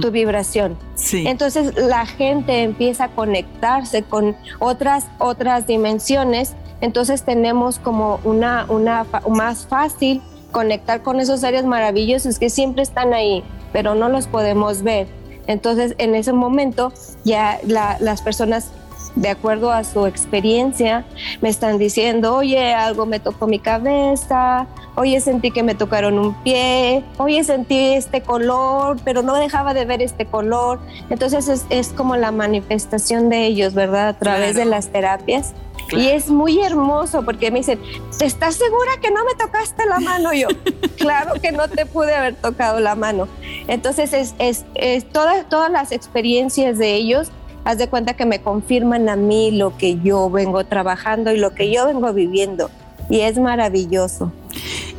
tu 0.00 0.10
vibración. 0.10 0.76
Entonces, 1.12 1.76
la 1.76 2.04
gente 2.04 2.62
empieza 2.64 3.04
a 3.04 3.08
conectarse 3.08 4.02
con 4.02 4.34
otras, 4.58 5.06
otras 5.18 5.68
dimensiones. 5.68 6.54
Entonces, 6.80 7.22
tenemos 7.22 7.78
como 7.78 8.18
una, 8.24 8.66
una 8.68 9.06
más 9.28 9.66
fácil 9.68 10.20
conectar 10.52 11.02
con 11.02 11.18
esos 11.18 11.40
seres 11.40 11.64
maravillosos 11.64 12.38
que 12.38 12.50
siempre 12.50 12.82
están 12.82 13.12
ahí, 13.12 13.42
pero 13.72 13.94
no 13.94 14.08
los 14.08 14.28
podemos 14.28 14.82
ver. 14.82 15.08
Entonces, 15.46 15.94
en 15.98 16.14
ese 16.14 16.32
momento, 16.32 16.92
ya 17.24 17.58
las 17.66 18.22
personas, 18.22 18.70
de 19.16 19.28
acuerdo 19.28 19.72
a 19.72 19.82
su 19.82 20.06
experiencia, 20.06 21.04
me 21.40 21.48
están 21.48 21.78
diciendo, 21.78 22.36
oye, 22.36 22.72
algo 22.72 23.06
me 23.06 23.18
tocó 23.18 23.46
mi 23.46 23.58
cabeza, 23.58 24.66
oye, 24.94 25.20
sentí 25.20 25.50
que 25.50 25.62
me 25.62 25.74
tocaron 25.74 26.18
un 26.18 26.34
pie, 26.42 27.04
oye, 27.18 27.42
sentí 27.42 27.94
este 27.94 28.22
color, 28.22 28.98
pero 29.04 29.22
no 29.22 29.34
dejaba 29.34 29.74
de 29.74 29.84
ver 29.84 30.00
este 30.00 30.26
color. 30.26 30.80
Entonces, 31.10 31.66
es, 31.68 31.88
como 31.88 32.16
la 32.16 32.30
manifestación 32.30 33.28
de 33.28 33.46
ellos, 33.46 33.74
¿verdad? 33.74 34.08
A 34.08 34.18
través 34.18 34.54
de 34.54 34.64
las 34.64 34.88
terapias. 34.88 35.54
Y 35.90 36.08
es 36.08 36.28
muy 36.28 36.60
hermoso 36.60 37.22
porque 37.22 37.50
me 37.50 37.58
dicen, 37.58 37.80
¿estás 38.20 38.54
segura 38.54 38.92
que 39.00 39.10
no 39.10 39.24
me 39.24 39.34
tocaste 39.34 39.84
la 39.86 40.00
mano? 40.00 40.32
Yo, 40.32 40.48
claro 40.96 41.34
que 41.40 41.52
no 41.52 41.68
te 41.68 41.86
pude 41.86 42.14
haber 42.14 42.34
tocado 42.34 42.80
la 42.80 42.94
mano. 42.94 43.28
Entonces, 43.68 44.12
es, 44.12 44.34
es, 44.38 45.04
todas, 45.10 45.48
todas 45.48 45.70
las 45.70 45.92
experiencias 45.92 46.78
de 46.78 46.94
ellos, 46.94 47.30
haz 47.64 47.78
de 47.78 47.88
cuenta 47.88 48.14
que 48.14 48.24
me 48.24 48.40
confirman 48.40 49.08
a 49.08 49.16
mí 49.16 49.50
lo 49.50 49.76
que 49.76 49.98
yo 50.00 50.30
vengo 50.30 50.64
trabajando 50.64 51.32
y 51.32 51.38
lo 51.38 51.54
que 51.54 51.70
yo 51.70 51.86
vengo 51.86 52.12
viviendo. 52.12 52.70
Y 53.10 53.20
es 53.20 53.38
maravilloso. 53.38 54.32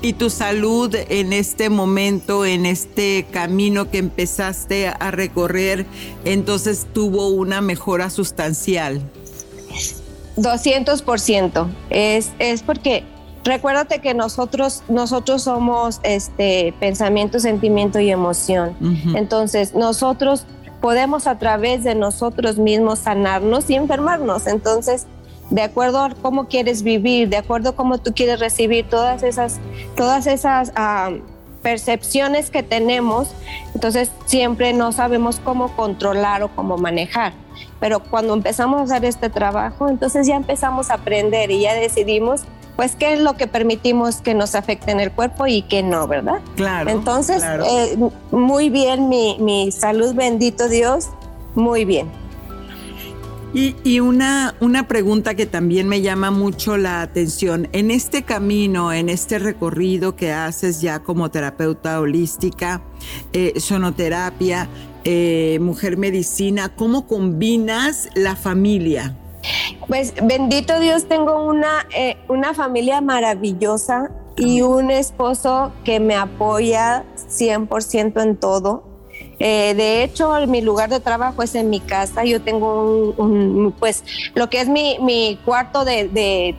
Y 0.02 0.14
tu 0.14 0.30
salud 0.30 0.94
en 0.94 1.32
este 1.32 1.70
momento, 1.70 2.46
en 2.46 2.66
este 2.66 3.26
camino 3.32 3.90
que 3.90 4.00
empezaste 4.00 4.90
a 4.90 5.12
recorrer, 5.12 5.86
entonces 6.26 6.88
tuvo 6.94 7.30
una 7.30 7.62
mejora 7.62 8.10
sustancial. 8.10 9.02
200%. 10.38 11.68
Es, 11.90 12.32
es 12.40 12.64
porque 12.64 13.04
recuérdate 13.44 14.00
que 14.00 14.14
nosotros, 14.14 14.84
nosotros 14.88 15.44
somos 15.44 16.00
este, 16.04 16.74
pensamiento, 16.80 17.40
sentimiento 17.40 18.00
y 18.00 18.10
emoción. 18.10 18.76
Entonces, 19.16 19.74
nosotros 19.74 20.46
podemos 20.82 21.28
a 21.28 21.38
través 21.38 21.84
de 21.84 21.96
nosotros 21.96 22.58
mismos 22.58 23.00
sanarnos 23.00 23.70
y 23.70 23.76
enfermarnos. 23.76 24.48
Entonces, 24.48 25.08
de 25.50 25.62
acuerdo 25.62 26.00
a 26.00 26.10
cómo 26.10 26.48
quieres 26.48 26.84
vivir, 26.84 27.30
de 27.30 27.38
acuerdo 27.38 27.70
a 27.70 27.76
cómo 27.76 28.00
tú 28.00 28.14
quieres 28.14 28.40
recibir 28.40 28.88
todas 28.90 29.24
esas, 29.24 29.60
todas 29.96 30.26
esas 30.26 30.72
percepciones 31.64 32.52
que 32.52 32.62
tenemos, 32.62 33.30
entonces 33.74 34.12
siempre 34.26 34.74
no 34.74 34.92
sabemos 34.92 35.40
cómo 35.44 35.76
controlar 35.76 36.44
o 36.44 36.50
cómo 36.50 36.78
manejar. 36.78 37.34
Pero 37.80 38.02
cuando 38.02 38.34
empezamos 38.34 38.80
a 38.80 38.84
hacer 38.84 39.06
este 39.06 39.30
trabajo, 39.30 39.90
entonces 39.90 40.28
ya 40.28 40.36
empezamos 40.36 40.92
a 40.92 40.96
aprender 40.96 41.50
y 41.50 41.62
ya 41.62 41.74
decidimos 41.74 42.42
pues 42.76 42.96
qué 42.96 43.14
es 43.14 43.20
lo 43.20 43.36
que 43.36 43.46
permitimos 43.48 44.18
que 44.18 44.34
nos 44.34 44.56
afecte 44.56 44.92
en 44.92 45.00
el 45.00 45.12
cuerpo 45.12 45.46
y 45.46 45.62
qué 45.62 45.84
no, 45.84 46.08
¿verdad? 46.08 46.40
Claro. 46.56 46.90
Entonces, 46.90 47.44
eh, 47.44 47.98
muy 48.32 48.70
bien 48.70 49.10
mi, 49.10 49.38
mi 49.40 49.72
salud, 49.72 50.16
bendito 50.16 50.68
Dios, 50.68 51.10
muy 51.56 51.86
bien. 51.86 52.10
Y, 53.56 54.00
una, 54.00 54.56
una, 54.62 54.88
pregunta 54.88 55.36
que 55.36 55.46
también 55.46 55.88
me 55.88 56.02
llama 56.02 56.32
mucho 56.32 56.76
la 56.76 57.02
atención. 57.02 57.68
En 57.72 57.92
este 57.92 58.24
camino, 58.24 58.92
en 58.92 59.10
este 59.10 59.38
recorrido 59.38 60.16
que 60.16 60.32
haces 60.32 60.82
ya 60.82 61.04
como 61.04 61.30
terapeuta 61.30 62.00
holística, 62.00 62.82
eh, 63.32 63.60
sonoterapia, 63.60 64.68
eh, 65.04 65.60
mujer 65.62 65.98
medicina, 65.98 66.70
¿cómo 66.76 67.06
combinas 67.06 68.10
la 68.16 68.36
familia? 68.36 69.16
Pues 69.88 70.16
bendito 70.24 70.80
Dios, 70.80 71.08
tengo 71.08 71.46
una, 71.46 71.86
eh, 71.96 72.18
una 72.30 72.56
familia 72.56 73.02
maravillosa 73.02 74.10
y 74.36 74.62
un 74.62 74.90
esposo 74.90 75.72
que 75.84 76.00
me 76.00 76.16
apoya 76.16 77.06
100% 77.30 78.20
en 78.20 78.36
todo 78.36 78.93
eh, 79.40 79.74
de 79.76 80.04
hecho, 80.04 80.34
mi 80.48 80.62
lugar 80.62 80.90
de 80.90 81.00
trabajo 81.00 81.44
es 81.44 81.56
en 81.56 81.70
mi 81.70 81.80
casa. 81.80 82.24
Yo 82.24 82.42
tengo 82.42 83.14
un, 83.18 83.74
pues, 83.78 84.04
lo 84.36 84.50
que 84.50 84.62
es 84.62 84.68
mi, 84.68 84.98
mi 85.00 85.40
cuarto 85.44 85.86
de, 85.86 86.08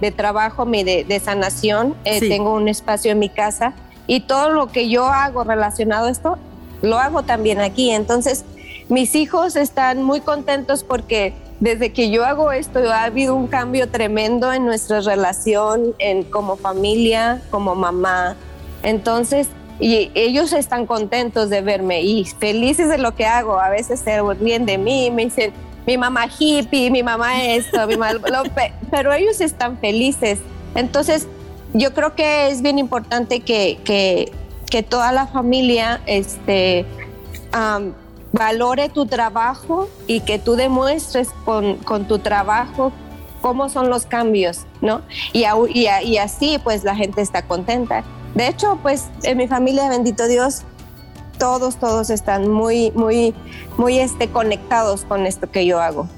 de, 0.01 0.11
trabajo, 0.13 0.67
mi 0.67 0.85
de, 0.85 1.21
sanación. 1.21 1.95
Eh, 2.05 2.21
tengo 2.21 2.55
un 2.55 2.69
espacio 2.69 3.13
en 3.13 3.19
mi 3.19 3.29
casa 3.29 3.75
y 4.07 4.21
todo 4.21 4.51
lo 4.51 4.69
que 4.69 4.89
yo 4.89 5.07
hago 5.07 5.45
relacionado 5.45 6.07
a 6.07 6.11
esto, 6.11 6.39
lo 6.83 6.99
hago 6.99 7.23
también 7.23 7.61
aquí. 7.61 7.91
Entonces, 7.91 8.45
mis 8.89 9.15
hijos 9.15 9.57
están 9.57 10.03
muy 10.03 10.21
contentos 10.21 10.85
porque 10.85 11.33
desde 11.61 11.93
que 11.93 12.11
yo 12.11 12.25
hago 12.25 12.53
esto 12.53 12.81
ha 12.93 13.05
habido 13.05 13.35
un 13.35 13.47
cambio 13.47 13.89
tremendo 13.89 14.53
en 14.53 14.67
nuestra 14.67 15.01
relación, 15.01 15.95
en 15.99 16.25
como 16.25 16.57
familia, 16.57 17.41
como 17.51 17.75
mamá. 17.75 18.37
Entonces, 18.83 19.49
y 19.81 20.11
ellos 20.15 20.53
están 20.53 20.87
contentos 20.87 21.51
de 21.51 21.61
verme 21.61 22.03
y 22.03 22.25
felices 22.25 22.89
de 22.89 22.99
lo 22.99 23.15
que 23.15 23.27
hago. 23.27 23.59
A 23.59 23.71
veces 23.71 24.01
se 24.01 24.23
ríen 24.35 24.67
de 24.67 24.79
mí, 24.79 25.11
me 25.11 25.25
dicen, 25.25 25.53
mi 25.87 25.99
mamá 25.99 26.27
hippie, 26.39 26.91
mi 26.91 27.03
mamá 27.03 27.45
esto, 27.45 27.87
mi 27.87 27.97
mamá 27.97 28.21
pero 28.91 29.13
ellos 29.13 29.41
están 29.41 29.79
felices. 29.79 30.39
Entonces, 30.75 31.29
yo 31.73 31.93
creo 31.93 32.15
que 32.15 32.49
es 32.49 32.63
bien 32.63 32.79
importante 32.79 33.41
que, 33.41 33.79
que, 33.85 34.33
que 34.71 34.83
toda 34.83 35.13
la 35.13 35.27
familia 35.27 36.01
este, 36.07 36.87
valore 38.33 38.89
tu 38.89 39.07
trabajo 39.07 39.89
y 40.07 40.21
que 40.21 40.39
tú 40.39 40.55
demuestres 40.55 41.29
con, 41.45 41.77
con 41.79 42.07
tu 42.07 42.19
trabajo 42.19 42.93
cómo 43.43 43.69
son 43.69 43.91
los 43.91 44.07
cambios, 44.07 44.65
¿no? 44.81 45.03
Y, 45.33 45.45
y, 45.75 45.89
y 46.05 46.17
así 46.17 46.59
pues 46.63 46.83
la 46.83 46.97
gente 46.97 47.21
está 47.21 47.43
contenta. 47.43 48.03
De 48.35 48.49
hecho, 48.49 48.79
pues 48.83 49.05
en 49.23 49.39
mi 49.39 49.47
familia, 49.47 49.89
bendito 49.89 50.27
Dios, 50.27 50.63
todos, 51.39 51.77
todos 51.77 52.11
están 52.11 52.51
muy, 52.51 52.91
muy, 52.93 53.35
muy 53.77 53.99
este, 53.99 54.29
conectados 54.29 55.05
con 55.05 55.27
esto 55.27 55.51
que 55.51 55.67
yo 55.67 55.81
hago. 55.81 56.09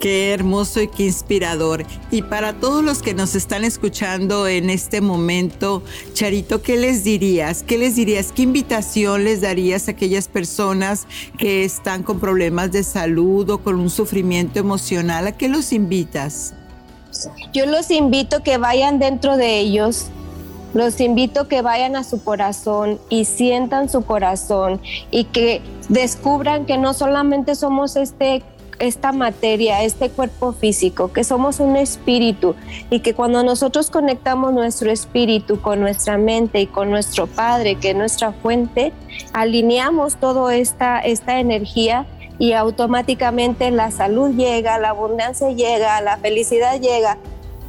Qué 0.00 0.32
hermoso 0.32 0.80
y 0.80 0.86
qué 0.86 1.04
inspirador. 1.04 1.84
Y 2.12 2.22
para 2.22 2.52
todos 2.52 2.84
los 2.84 3.02
que 3.02 3.14
nos 3.14 3.34
están 3.34 3.64
escuchando 3.64 4.46
en 4.46 4.70
este 4.70 5.00
momento, 5.00 5.82
Charito, 6.12 6.62
¿qué 6.62 6.76
les 6.76 7.02
dirías? 7.02 7.64
¿Qué 7.64 7.78
les 7.78 7.96
dirías? 7.96 8.30
¿Qué 8.30 8.42
invitación 8.42 9.24
les 9.24 9.40
darías 9.40 9.88
a 9.88 9.92
aquellas 9.92 10.28
personas 10.28 11.08
que 11.36 11.64
están 11.64 12.04
con 12.04 12.20
problemas 12.20 12.70
de 12.70 12.84
salud 12.84 13.50
o 13.50 13.58
con 13.58 13.74
un 13.74 13.90
sufrimiento 13.90 14.60
emocional? 14.60 15.26
¿A 15.26 15.32
qué 15.32 15.48
los 15.48 15.72
invitas? 15.72 16.54
Yo 17.52 17.66
los 17.66 17.90
invito 17.90 18.44
que 18.44 18.56
vayan 18.56 19.00
dentro 19.00 19.36
de 19.36 19.58
ellos, 19.58 20.06
los 20.74 21.00
invito 21.00 21.48
que 21.48 21.62
vayan 21.62 21.96
a 21.96 22.04
su 22.04 22.22
corazón 22.22 22.98
y 23.08 23.24
sientan 23.24 23.88
su 23.88 24.04
corazón 24.04 24.80
y 25.10 25.24
que 25.24 25.62
descubran 25.88 26.66
que 26.66 26.78
no 26.78 26.94
solamente 26.94 27.54
somos 27.54 27.96
este 27.96 28.42
esta 28.78 29.12
materia, 29.12 29.82
este 29.82 30.10
cuerpo 30.10 30.52
físico, 30.52 31.12
que 31.12 31.24
somos 31.24 31.60
un 31.60 31.76
espíritu 31.76 32.54
y 32.90 33.00
que 33.00 33.14
cuando 33.14 33.42
nosotros 33.42 33.90
conectamos 33.90 34.52
nuestro 34.52 34.90
espíritu 34.90 35.60
con 35.60 35.80
nuestra 35.80 36.16
mente 36.16 36.60
y 36.60 36.66
con 36.66 36.90
nuestro 36.90 37.26
Padre, 37.26 37.76
que 37.76 37.90
es 37.90 37.96
nuestra 37.96 38.32
fuente, 38.32 38.92
alineamos 39.32 40.16
toda 40.16 40.54
esta, 40.54 41.00
esta 41.00 41.40
energía 41.40 42.06
y 42.38 42.52
automáticamente 42.52 43.70
la 43.70 43.90
salud 43.90 44.34
llega, 44.36 44.78
la 44.78 44.90
abundancia 44.90 45.50
llega, 45.50 46.00
la 46.00 46.16
felicidad 46.18 46.80
llega, 46.80 47.18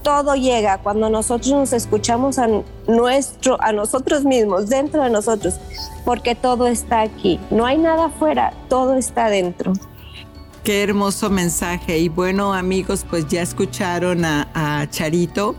todo 0.04 0.36
llega 0.36 0.78
cuando 0.80 1.10
nosotros 1.10 1.52
nos 1.52 1.74
escuchamos 1.74 2.40
a 2.40 2.48
nuestro 2.88 3.62
a 3.62 3.72
nosotros 3.72 4.26
mismos, 4.26 4.70
dentro 4.70 5.04
de 5.04 5.10
nosotros, 5.10 5.56
porque 6.06 6.36
todo 6.36 6.68
está 6.68 7.02
aquí. 7.02 7.40
No 7.52 7.66
hay 7.66 7.78
nada 7.78 8.06
afuera, 8.06 8.54
todo 8.70 8.96
está 8.96 9.30
dentro. 9.30 9.74
Qué 10.70 10.84
hermoso 10.84 11.32
mensaje. 11.32 11.98
Y 11.98 12.10
bueno, 12.10 12.54
amigos, 12.54 13.04
pues 13.10 13.28
ya 13.28 13.42
escucharon 13.42 14.24
a, 14.24 14.88
Charito. 14.92 15.56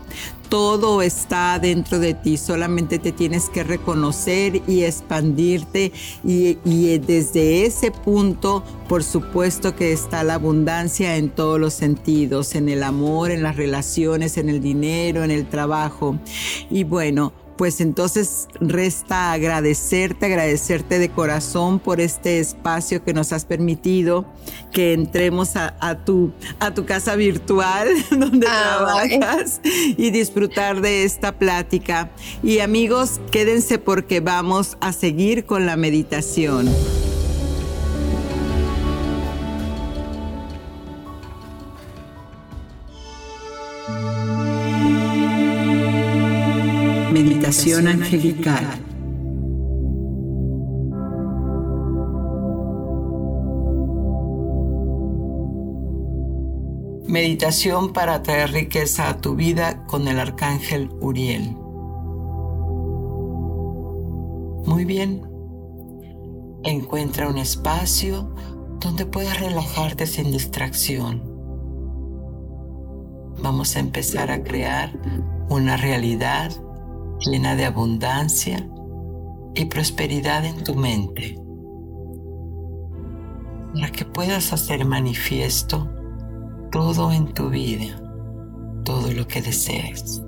Todo 0.47 1.01
está 1.01 1.59
dentro 1.59 1.99
de 1.99 2.13
ti, 2.13 2.37
solamente 2.37 2.97
te 2.97 3.11
tienes 3.11 3.49
que 3.49 3.65
reconocer 3.65 4.61
y 4.69 4.83
expandirte 4.83 5.91
y, 6.23 6.59
y 6.63 6.97
desde 6.99 7.65
ese 7.65 7.91
punto, 7.91 8.63
por 8.87 9.03
supuesto 9.03 9.75
que 9.75 9.91
está 9.91 10.23
la 10.23 10.35
abundancia 10.35 11.17
en 11.17 11.29
todos 11.29 11.59
los 11.59 11.73
sentidos, 11.73 12.55
en 12.55 12.69
el 12.69 12.81
amor, 12.81 13.31
en 13.31 13.43
las 13.43 13.57
relaciones, 13.57 14.37
en 14.37 14.47
el 14.47 14.61
dinero, 14.61 15.25
en 15.25 15.31
el 15.31 15.45
trabajo. 15.45 16.17
Y 16.69 16.85
bueno, 16.85 17.33
pues 17.61 17.79
entonces 17.79 18.47
resta 18.59 19.33
agradecerte, 19.33 20.25
agradecerte 20.25 20.97
de 20.97 21.09
corazón 21.09 21.77
por 21.77 22.01
este 22.01 22.39
espacio 22.39 23.03
que 23.03 23.13
nos 23.13 23.31
has 23.33 23.45
permitido 23.45 24.25
que 24.71 24.93
entremos 24.93 25.55
a, 25.55 26.03
tu, 26.03 26.31
a 26.59 26.73
tu 26.73 26.87
casa 26.87 27.15
virtual 27.15 27.87
donde 28.09 28.47
trabajas 28.47 29.61
y 29.63 30.09
disfrutar 30.09 30.81
de 30.81 31.03
esta 31.03 31.37
plática. 31.37 32.09
Y 32.41 32.61
amigos, 32.61 33.21
quédense 33.29 33.77
porque 33.77 34.21
vamos 34.21 34.75
a 34.81 34.91
seguir 34.91 35.45
con 35.45 35.67
la 35.67 35.75
meditación. 35.75 36.67
Meditación 47.41 47.87
angelical. 47.87 48.67
Meditación 57.07 57.93
para 57.93 58.21
traer 58.21 58.51
riqueza 58.51 59.09
a 59.09 59.17
tu 59.17 59.33
vida 59.33 59.87
con 59.87 60.07
el 60.07 60.19
arcángel 60.19 60.91
Uriel. 61.01 61.57
Muy 64.67 64.85
bien. 64.85 65.23
Encuentra 66.63 67.27
un 67.27 67.39
espacio 67.39 68.35
donde 68.79 69.07
puedas 69.07 69.39
relajarte 69.39 70.05
sin 70.05 70.31
distracción. 70.31 71.23
Vamos 73.41 73.75
a 73.75 73.79
empezar 73.79 74.29
a 74.29 74.43
crear 74.43 74.93
una 75.49 75.75
realidad 75.75 76.51
llena 77.21 77.55
de 77.55 77.65
abundancia 77.65 78.69
y 79.55 79.65
prosperidad 79.65 80.45
en 80.45 80.63
tu 80.63 80.75
mente, 80.75 81.39
para 83.73 83.91
que 83.91 84.05
puedas 84.05 84.53
hacer 84.53 84.85
manifiesto 84.85 85.89
todo 86.71 87.11
en 87.11 87.33
tu 87.33 87.49
vida, 87.49 88.01
todo 88.83 89.11
lo 89.11 89.27
que 89.27 89.41
desees. 89.41 90.23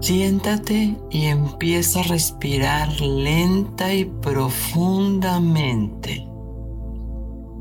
Siéntate 0.00 0.96
y 1.10 1.26
empieza 1.26 2.00
a 2.00 2.02
respirar 2.02 3.00
lenta 3.00 3.94
y 3.94 4.04
profundamente. 4.04 6.26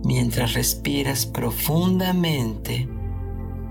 Mientras 0.03 0.53
respiras 0.53 1.25
profundamente, 1.25 2.89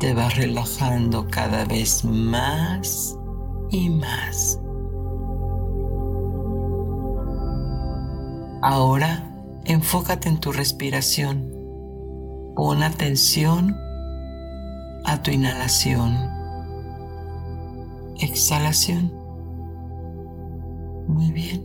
te 0.02 0.14
vas 0.14 0.36
relajando 0.36 1.28
cada 1.30 1.64
vez 1.64 2.04
más 2.04 3.16
y 3.70 3.88
más. 3.88 4.60
Ahora 8.62 9.32
enfócate 9.64 10.28
en 10.28 10.40
tu 10.40 10.50
respiración. 10.50 11.52
Pon 12.56 12.82
atención 12.82 13.76
a 15.04 15.22
tu 15.22 15.30
inhalación. 15.30 16.18
Exhalación. 18.18 19.12
Muy 21.06 21.30
bien. 21.30 21.64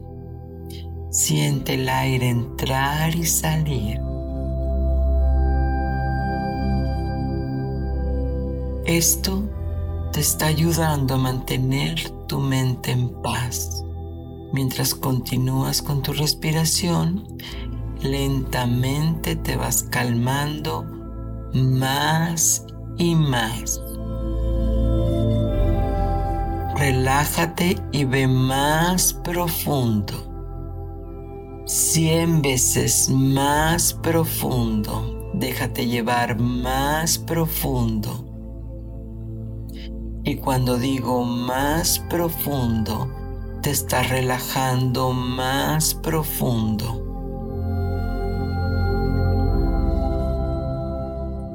Siente 1.10 1.74
el 1.74 1.90
aire 1.90 2.30
entrar 2.30 3.16
y 3.16 3.26
salir. 3.26 4.00
Esto 8.88 9.44
te 10.14 10.22
está 10.22 10.46
ayudando 10.46 11.16
a 11.16 11.18
mantener 11.18 12.10
tu 12.26 12.40
mente 12.40 12.92
en 12.92 13.10
paz. 13.22 13.84
Mientras 14.54 14.96
continúas 14.96 15.82
con 15.82 16.02
tu 16.02 16.14
respiración, 16.14 17.28
lentamente 18.02 19.36
te 19.36 19.58
vas 19.58 19.84
calmando 19.84 20.86
más 21.54 22.66
y 22.98 23.14
más. 23.16 23.82
Relájate 26.78 27.76
y 27.92 28.06
ve 28.06 28.26
más 28.26 29.12
profundo. 29.12 30.14
Cien 31.66 32.42
veces 32.42 33.10
más 33.10 33.94
profundo. 33.94 35.30
Déjate 35.34 35.88
llevar 35.88 36.40
más 36.40 37.18
profundo 37.18 38.27
y 40.28 40.36
cuando 40.36 40.78
digo 40.78 41.24
más 41.24 42.00
profundo, 42.10 43.10
te 43.62 43.70
estás 43.72 44.10
relajando 44.10 45.14
más 45.14 45.94
profundo. 45.94 47.02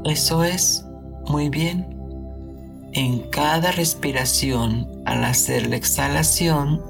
Eso 0.06 0.42
es, 0.42 0.86
muy 1.26 1.50
bien. 1.50 1.86
En 2.94 3.18
cada 3.28 3.72
respiración, 3.72 4.88
al 5.04 5.22
hacer 5.24 5.68
la 5.68 5.76
exhalación, 5.76 6.80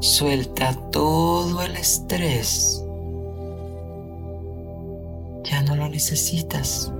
suelta 0.00 0.72
todo 0.90 1.62
el 1.62 1.76
estrés. 1.76 2.84
Ya 5.44 5.62
no 5.62 5.76
lo 5.76 5.88
necesitas. 5.88 6.92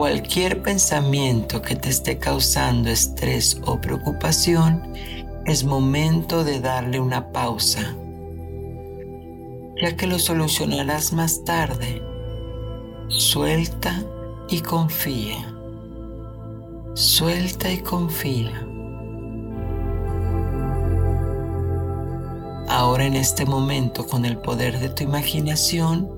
Cualquier 0.00 0.62
pensamiento 0.62 1.60
que 1.60 1.76
te 1.76 1.90
esté 1.90 2.16
causando 2.16 2.88
estrés 2.88 3.60
o 3.66 3.82
preocupación, 3.82 4.94
es 5.44 5.62
momento 5.62 6.42
de 6.42 6.58
darle 6.58 6.98
una 6.98 7.32
pausa, 7.32 7.94
ya 9.78 9.98
que 9.98 10.06
lo 10.06 10.18
solucionarás 10.18 11.12
más 11.12 11.44
tarde. 11.44 12.02
Suelta 13.08 14.02
y 14.48 14.62
confía. 14.62 15.54
Suelta 16.94 17.70
y 17.70 17.80
confía. 17.80 18.66
Ahora 22.70 23.04
en 23.04 23.16
este 23.16 23.44
momento, 23.44 24.06
con 24.06 24.24
el 24.24 24.38
poder 24.38 24.78
de 24.78 24.88
tu 24.88 25.04
imaginación, 25.04 26.10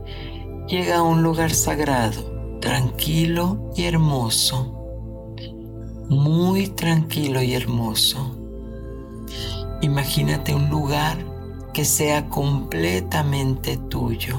llega 0.68 0.98
a 0.98 1.02
un 1.02 1.24
lugar 1.24 1.50
sagrado, 1.50 2.31
tranquilo 2.62 3.72
y 3.74 3.82
hermoso. 3.82 4.78
Muy 6.08 6.68
tranquilo 6.68 7.42
y 7.42 7.54
hermoso. 7.54 8.36
Imagínate 9.82 10.54
un 10.54 10.70
lugar 10.70 11.18
que 11.74 11.84
sea 11.84 12.28
completamente 12.28 13.76
tuyo, 13.76 14.36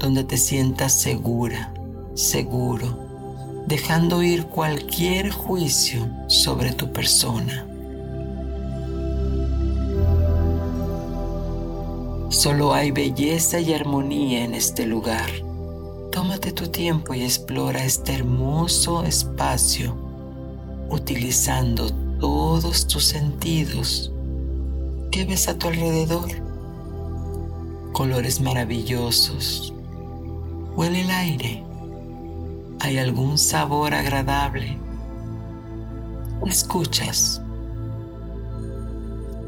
donde 0.00 0.24
te 0.24 0.36
sientas 0.36 0.94
segura, 0.94 1.72
seguro, 2.14 2.98
dejando 3.68 4.24
ir 4.24 4.46
cualquier 4.46 5.30
juicio 5.30 6.08
sobre 6.26 6.72
tu 6.72 6.92
persona. 6.92 7.68
Solo 12.30 12.74
hay 12.74 12.90
belleza 12.90 13.60
y 13.60 13.72
armonía 13.72 14.44
en 14.44 14.54
este 14.54 14.86
lugar. 14.86 15.51
Tómate 16.12 16.52
tu 16.52 16.68
tiempo 16.68 17.14
y 17.14 17.22
explora 17.22 17.82
este 17.82 18.14
hermoso 18.14 19.02
espacio 19.02 19.96
utilizando 20.90 21.90
todos 22.20 22.86
tus 22.86 23.06
sentidos. 23.06 24.12
¿Qué 25.10 25.24
ves 25.24 25.48
a 25.48 25.56
tu 25.56 25.68
alrededor? 25.68 26.28
Colores 27.94 28.42
maravillosos. 28.42 29.72
Huele 30.76 31.00
el 31.00 31.10
aire. 31.10 31.64
¿Hay 32.80 32.98
algún 32.98 33.38
sabor 33.38 33.94
agradable? 33.94 34.76
¿Escuchas? 36.44 37.40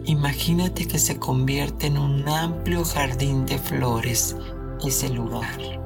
Imagínate 0.06 0.88
que 0.88 0.98
se 0.98 1.18
convierte 1.18 1.88
en 1.88 1.98
un 1.98 2.26
amplio 2.26 2.86
jardín 2.86 3.44
de 3.44 3.58
flores 3.58 4.34
ese 4.82 5.10
lugar. 5.10 5.83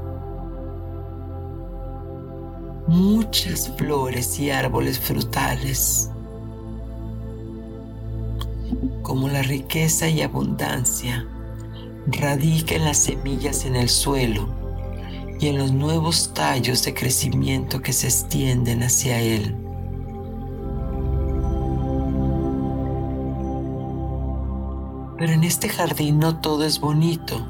Muchas 2.89 3.69
flores 3.77 4.39
y 4.39 4.51
árboles 4.51 4.99
frutales. 4.99 6.09
Como 9.03 9.29
la 9.29 9.43
riqueza 9.43 10.09
y 10.09 10.23
abundancia 10.23 11.29
radica 12.07 12.77
en 12.77 12.87
las 12.87 12.97
semillas 12.97 13.67
en 13.67 13.77
el 13.77 13.91
suelo 13.91 14.49
y 15.39 15.49
en 15.49 15.59
los 15.59 15.71
nuevos 15.71 16.33
tallos 16.33 16.83
de 16.87 16.95
crecimiento 16.95 17.83
que 17.83 17.93
se 17.93 18.07
extienden 18.07 18.83
hacia 18.83 19.21
él. 19.21 19.55
Pero 25.19 25.33
en 25.35 25.45
este 25.45 25.69
jardín 25.69 26.21
no 26.21 26.41
todo 26.41 26.65
es 26.65 26.81
bonito. 26.81 27.47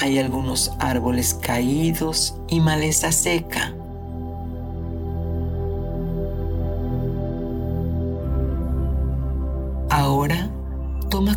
Hay 0.00 0.18
algunos 0.18 0.72
árboles 0.78 1.34
caídos 1.34 2.34
y 2.48 2.60
maleza 2.60 3.12
seca. 3.12 3.74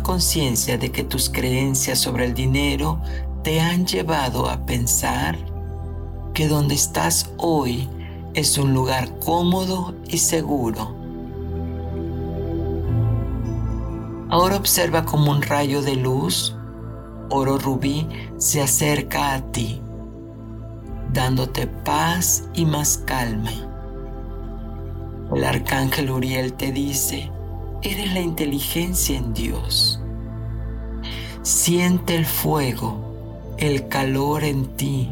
Conciencia 0.02 0.78
de 0.78 0.90
que 0.90 1.04
tus 1.04 1.30
creencias 1.30 1.98
sobre 1.98 2.26
el 2.26 2.34
dinero 2.34 3.00
te 3.42 3.60
han 3.60 3.86
llevado 3.86 4.48
a 4.48 4.64
pensar 4.66 5.36
que 6.34 6.48
donde 6.48 6.74
estás 6.74 7.30
hoy 7.36 7.88
es 8.34 8.58
un 8.58 8.72
lugar 8.74 9.18
cómodo 9.20 9.94
y 10.08 10.18
seguro 10.18 11.02
Ahora 14.32 14.56
observa 14.56 15.04
como 15.04 15.30
un 15.30 15.42
rayo 15.42 15.82
de 15.82 15.94
luz, 15.94 16.56
oro 17.28 17.58
rubí, 17.58 18.08
se 18.38 18.62
acerca 18.62 19.34
a 19.34 19.42
ti, 19.52 19.78
dándote 21.12 21.66
paz 21.66 22.48
y 22.54 22.64
más 22.64 22.96
calma. 22.96 23.50
El 25.34 25.44
arcángel 25.44 26.10
Uriel 26.10 26.54
te 26.54 26.72
dice, 26.72 27.30
eres 27.82 28.12
la 28.12 28.20
inteligencia 28.20 29.16
en 29.16 29.34
Dios. 29.34 30.00
Siente 31.42 32.14
el 32.14 32.26
fuego, 32.26 33.54
el 33.58 33.88
calor 33.88 34.44
en 34.44 34.76
ti 34.76 35.10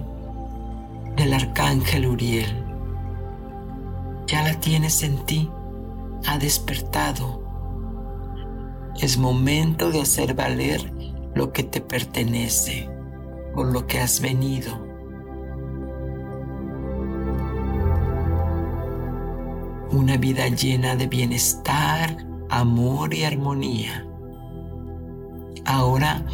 del 1.16 1.34
arcángel 1.34 2.06
Uriel. 2.06 2.64
Ya 4.26 4.42
la 4.42 4.58
tienes 4.60 5.02
en 5.02 5.24
ti, 5.26 5.50
ha 6.26 6.38
despertado 6.38 7.40
es 9.00 9.16
momento 9.16 9.90
de 9.90 10.02
hacer 10.02 10.34
valer 10.34 10.92
lo 11.34 11.52
que 11.52 11.62
te 11.62 11.80
pertenece, 11.80 12.88
por 13.54 13.72
lo 13.72 13.86
que 13.86 13.98
has 13.98 14.20
venido. 14.20 14.78
Una 19.90 20.18
vida 20.18 20.48
llena 20.48 20.96
de 20.96 21.06
bienestar, 21.06 22.26
amor 22.50 23.14
y 23.14 23.24
armonía. 23.24 24.06
Ahora 25.64 26.24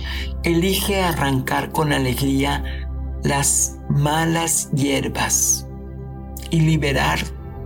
elige 0.42 1.02
arrancar 1.02 1.70
con 1.72 1.92
alegría 1.92 2.64
las 3.22 3.79
malas 3.88 4.70
hierbas 4.72 5.68
y 6.50 6.61
liberar 6.61 7.18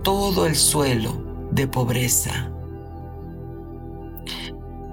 todo 0.03 0.45
el 0.45 0.55
suelo 0.55 1.49
de 1.51 1.67
pobreza 1.67 2.51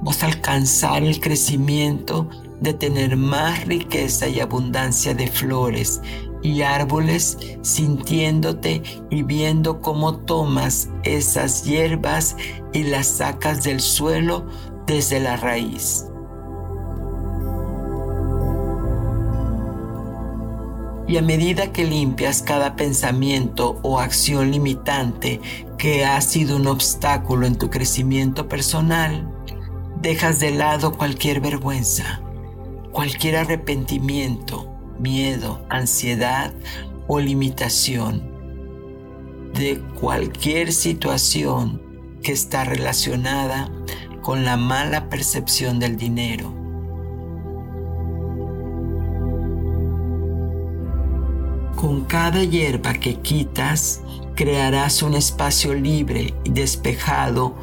Vas 0.00 0.22
a 0.22 0.26
alcanzar 0.26 1.02
el 1.02 1.20
crecimiento 1.20 2.28
de 2.60 2.72
tener 2.72 3.16
más 3.16 3.66
riqueza 3.66 4.28
y 4.28 4.40
abundancia 4.40 5.12
de 5.12 5.26
flores 5.26 6.00
y 6.42 6.62
árboles 6.62 7.38
sintiéndote 7.62 8.82
y 9.10 9.22
viendo 9.22 9.80
cómo 9.80 10.18
tomas 10.18 10.88
esas 11.02 11.64
hierbas 11.64 12.36
y 12.72 12.84
las 12.84 13.06
sacas 13.06 13.64
del 13.64 13.80
suelo 13.80 14.46
desde 14.86 15.20
la 15.20 15.36
raíz. 15.36 16.06
Y 21.06 21.16
a 21.16 21.22
medida 21.22 21.72
que 21.72 21.84
limpias 21.84 22.42
cada 22.42 22.76
pensamiento 22.76 23.78
o 23.82 23.98
acción 23.98 24.50
limitante 24.50 25.40
que 25.78 26.04
ha 26.04 26.20
sido 26.20 26.56
un 26.56 26.66
obstáculo 26.66 27.46
en 27.46 27.56
tu 27.56 27.70
crecimiento 27.70 28.46
personal, 28.46 29.26
Dejas 30.02 30.38
de 30.38 30.52
lado 30.52 30.96
cualquier 30.96 31.40
vergüenza, 31.40 32.20
cualquier 32.92 33.34
arrepentimiento, 33.34 34.77
miedo, 34.98 35.64
ansiedad 35.68 36.52
o 37.06 37.20
limitación 37.20 38.38
de 39.54 39.80
cualquier 40.00 40.72
situación 40.72 41.82
que 42.22 42.32
está 42.32 42.64
relacionada 42.64 43.70
con 44.20 44.44
la 44.44 44.56
mala 44.56 45.08
percepción 45.08 45.78
del 45.78 45.96
dinero. 45.96 46.52
Con 51.76 52.04
cada 52.06 52.42
hierba 52.42 52.94
que 52.94 53.20
quitas, 53.20 54.02
crearás 54.34 55.02
un 55.02 55.14
espacio 55.14 55.74
libre 55.74 56.34
y 56.44 56.50
despejado 56.50 57.54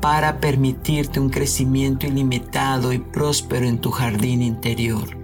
para 0.00 0.40
permitirte 0.40 1.20
un 1.20 1.28
crecimiento 1.28 2.06
ilimitado 2.06 2.92
y 2.92 2.98
próspero 2.98 3.66
en 3.66 3.78
tu 3.78 3.90
jardín 3.90 4.42
interior. 4.42 5.17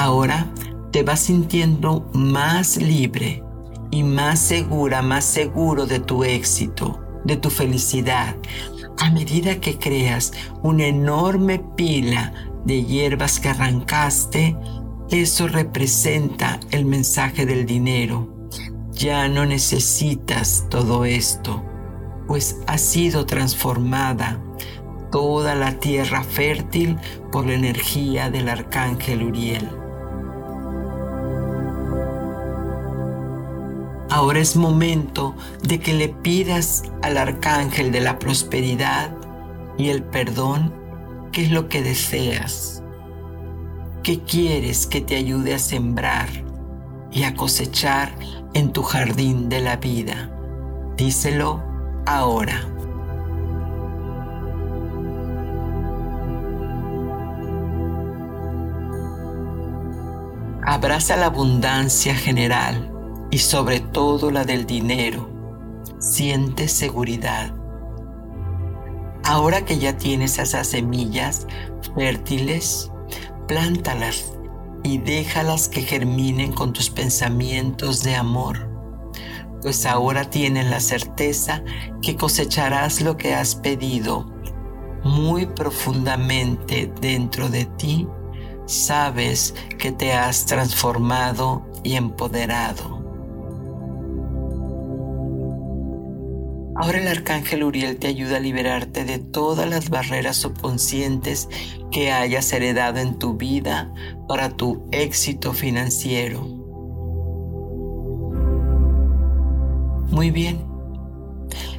Ahora 0.00 0.50
te 0.92 1.02
vas 1.02 1.20
sintiendo 1.20 2.10
más 2.14 2.78
libre 2.78 3.44
y 3.90 4.02
más 4.02 4.38
segura, 4.38 5.02
más 5.02 5.26
seguro 5.26 5.84
de 5.84 6.00
tu 6.00 6.24
éxito, 6.24 6.98
de 7.26 7.36
tu 7.36 7.50
felicidad, 7.50 8.34
a 8.96 9.10
medida 9.10 9.60
que 9.60 9.76
creas 9.76 10.32
una 10.62 10.86
enorme 10.86 11.62
pila 11.76 12.32
de 12.64 12.82
hierbas 12.82 13.40
que 13.40 13.50
arrancaste 13.50 14.56
eso 15.10 15.48
representa 15.48 16.58
el 16.70 16.86
mensaje 16.86 17.44
del 17.44 17.66
dinero. 17.66 18.48
Ya 18.92 19.28
no 19.28 19.44
necesitas 19.44 20.64
todo 20.70 21.04
esto, 21.04 21.62
pues 22.26 22.56
ha 22.66 22.78
sido 22.78 23.26
transformada 23.26 24.42
toda 25.12 25.54
la 25.54 25.78
tierra 25.78 26.24
fértil 26.24 26.96
por 27.30 27.44
la 27.44 27.52
energía 27.52 28.30
del 28.30 28.48
arcángel 28.48 29.24
Uriel. 29.24 29.79
Ahora 34.20 34.40
es 34.40 34.54
momento 34.54 35.34
de 35.62 35.80
que 35.80 35.94
le 35.94 36.10
pidas 36.10 36.82
al 37.00 37.16
arcángel 37.16 37.90
de 37.90 38.02
la 38.02 38.18
prosperidad 38.18 39.16
y 39.78 39.88
el 39.88 40.02
perdón 40.02 40.74
qué 41.32 41.44
es 41.44 41.50
lo 41.50 41.70
que 41.70 41.82
deseas, 41.82 42.82
qué 44.02 44.20
quieres 44.20 44.86
que 44.86 45.00
te 45.00 45.16
ayude 45.16 45.54
a 45.54 45.58
sembrar 45.58 46.28
y 47.10 47.22
a 47.22 47.34
cosechar 47.34 48.14
en 48.52 48.74
tu 48.74 48.82
jardín 48.82 49.48
de 49.48 49.62
la 49.62 49.76
vida. 49.76 50.30
Díselo 50.98 51.62
ahora. 52.04 52.60
Abraza 60.62 61.16
la 61.16 61.24
abundancia 61.24 62.14
general 62.14 62.99
y 63.30 63.38
sobre 63.38 63.80
todo 63.80 64.30
la 64.30 64.44
del 64.44 64.66
dinero. 64.66 65.28
Siente 65.98 66.68
seguridad. 66.68 67.54
Ahora 69.24 69.64
que 69.64 69.78
ya 69.78 69.96
tienes 69.96 70.38
esas 70.38 70.68
semillas 70.68 71.46
fértiles, 71.94 72.90
plántalas 73.46 74.32
y 74.82 74.98
déjalas 74.98 75.68
que 75.68 75.82
germinen 75.82 76.52
con 76.52 76.72
tus 76.72 76.90
pensamientos 76.90 78.02
de 78.02 78.16
amor, 78.16 78.68
pues 79.62 79.84
ahora 79.84 80.30
tienes 80.30 80.66
la 80.70 80.80
certeza 80.80 81.62
que 82.02 82.16
cosecharás 82.16 83.02
lo 83.02 83.16
que 83.16 83.34
has 83.34 83.54
pedido 83.54 84.26
muy 85.04 85.46
profundamente 85.46 86.92
dentro 87.00 87.48
de 87.48 87.66
ti. 87.66 88.06
Sabes 88.66 89.54
que 89.78 89.92
te 89.92 90.12
has 90.12 90.46
transformado 90.46 91.66
y 91.82 91.96
empoderado. 91.96 92.99
Ahora 96.82 96.98
el 96.98 97.08
arcángel 97.08 97.62
Uriel 97.62 97.98
te 97.98 98.06
ayuda 98.06 98.38
a 98.38 98.40
liberarte 98.40 99.04
de 99.04 99.18
todas 99.18 99.68
las 99.68 99.90
barreras 99.90 100.36
subconscientes 100.36 101.46
que 101.90 102.10
hayas 102.10 102.50
heredado 102.54 103.00
en 103.00 103.18
tu 103.18 103.34
vida 103.36 103.92
para 104.26 104.48
tu 104.48 104.88
éxito 104.90 105.52
financiero. 105.52 106.40
Muy 110.08 110.30
bien. 110.30 110.64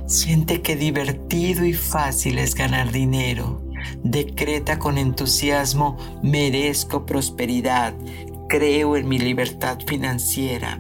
Siente 0.06 0.62
que 0.62 0.76
divertido 0.76 1.66
y 1.66 1.74
fácil 1.74 2.38
es 2.38 2.54
ganar 2.54 2.92
dinero. 2.92 3.64
Decreta 4.04 4.78
con 4.78 5.00
entusiasmo, 5.00 5.98
merezco 6.22 7.08
prosperidad, 7.08 7.96
creo 8.48 8.96
en 8.96 9.10
mi 9.10 9.18
libertad 9.18 9.80
financiera 9.84 10.80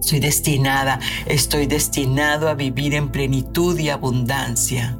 soy 0.00 0.18
destinada, 0.18 0.98
estoy 1.26 1.66
destinado 1.66 2.48
a 2.48 2.54
vivir 2.54 2.94
en 2.94 3.10
plenitud 3.10 3.78
y 3.78 3.90
abundancia. 3.90 4.98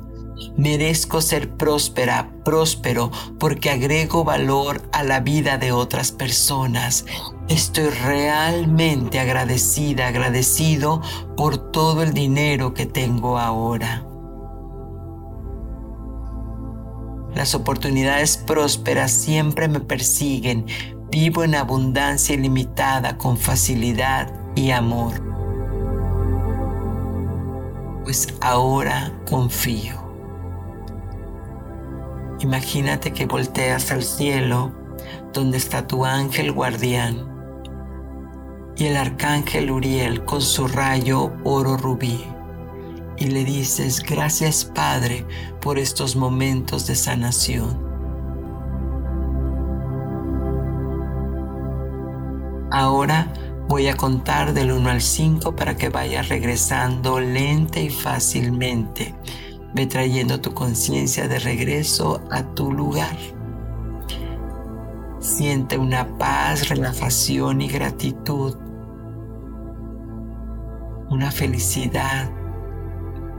Merezco 0.56 1.20
ser 1.20 1.56
próspera, 1.56 2.30
próspero, 2.44 3.10
porque 3.38 3.70
agrego 3.70 4.24
valor 4.24 4.88
a 4.92 5.02
la 5.02 5.20
vida 5.20 5.58
de 5.58 5.72
otras 5.72 6.12
personas. 6.12 7.06
Estoy 7.48 7.88
realmente 7.88 9.18
agradecida, 9.20 10.08
agradecido 10.08 11.02
por 11.36 11.58
todo 11.72 12.02
el 12.02 12.12
dinero 12.12 12.74
que 12.74 12.86
tengo 12.86 13.38
ahora. 13.38 14.06
Las 17.34 17.54
oportunidades 17.54 18.36
prósperas 18.36 19.12
siempre 19.12 19.68
me 19.68 19.80
persiguen. 19.80 20.66
Vivo 21.10 21.42
en 21.42 21.54
abundancia 21.54 22.34
ilimitada, 22.34 23.16
con 23.16 23.36
facilidad 23.36 24.39
y 24.54 24.70
amor. 24.70 25.12
Pues 28.04 28.34
ahora 28.40 29.12
confío. 29.28 29.96
Imagínate 32.40 33.12
que 33.12 33.26
volteas 33.26 33.92
al 33.92 34.02
cielo 34.02 34.72
donde 35.32 35.58
está 35.58 35.86
tu 35.86 36.04
ángel 36.04 36.52
guardián 36.52 37.30
y 38.76 38.86
el 38.86 38.96
arcángel 38.96 39.70
Uriel 39.70 40.24
con 40.24 40.40
su 40.40 40.66
rayo 40.66 41.32
oro 41.44 41.76
rubí. 41.76 42.24
Y 43.18 43.26
le 43.26 43.44
dices, 43.44 44.00
gracias 44.00 44.64
Padre 44.64 45.26
por 45.60 45.78
estos 45.78 46.16
momentos 46.16 46.86
de 46.86 46.94
sanación. 46.94 47.90
Ahora 52.70 53.30
Voy 53.68 53.86
a 53.86 53.96
contar 53.96 54.52
del 54.52 54.72
1 54.72 54.90
al 54.90 55.00
5 55.00 55.54
para 55.54 55.76
que 55.76 55.88
vayas 55.88 56.28
regresando 56.28 57.20
lenta 57.20 57.80
y 57.80 57.90
fácilmente. 57.90 59.14
Ve 59.74 59.86
trayendo 59.86 60.40
tu 60.40 60.52
conciencia 60.52 61.28
de 61.28 61.38
regreso 61.38 62.22
a 62.30 62.42
tu 62.42 62.72
lugar. 62.72 63.16
Siente 65.20 65.78
una 65.78 66.18
paz, 66.18 66.68
relajación 66.68 67.60
y 67.60 67.68
gratitud. 67.68 68.56
Una 71.08 71.30
felicidad 71.30 72.30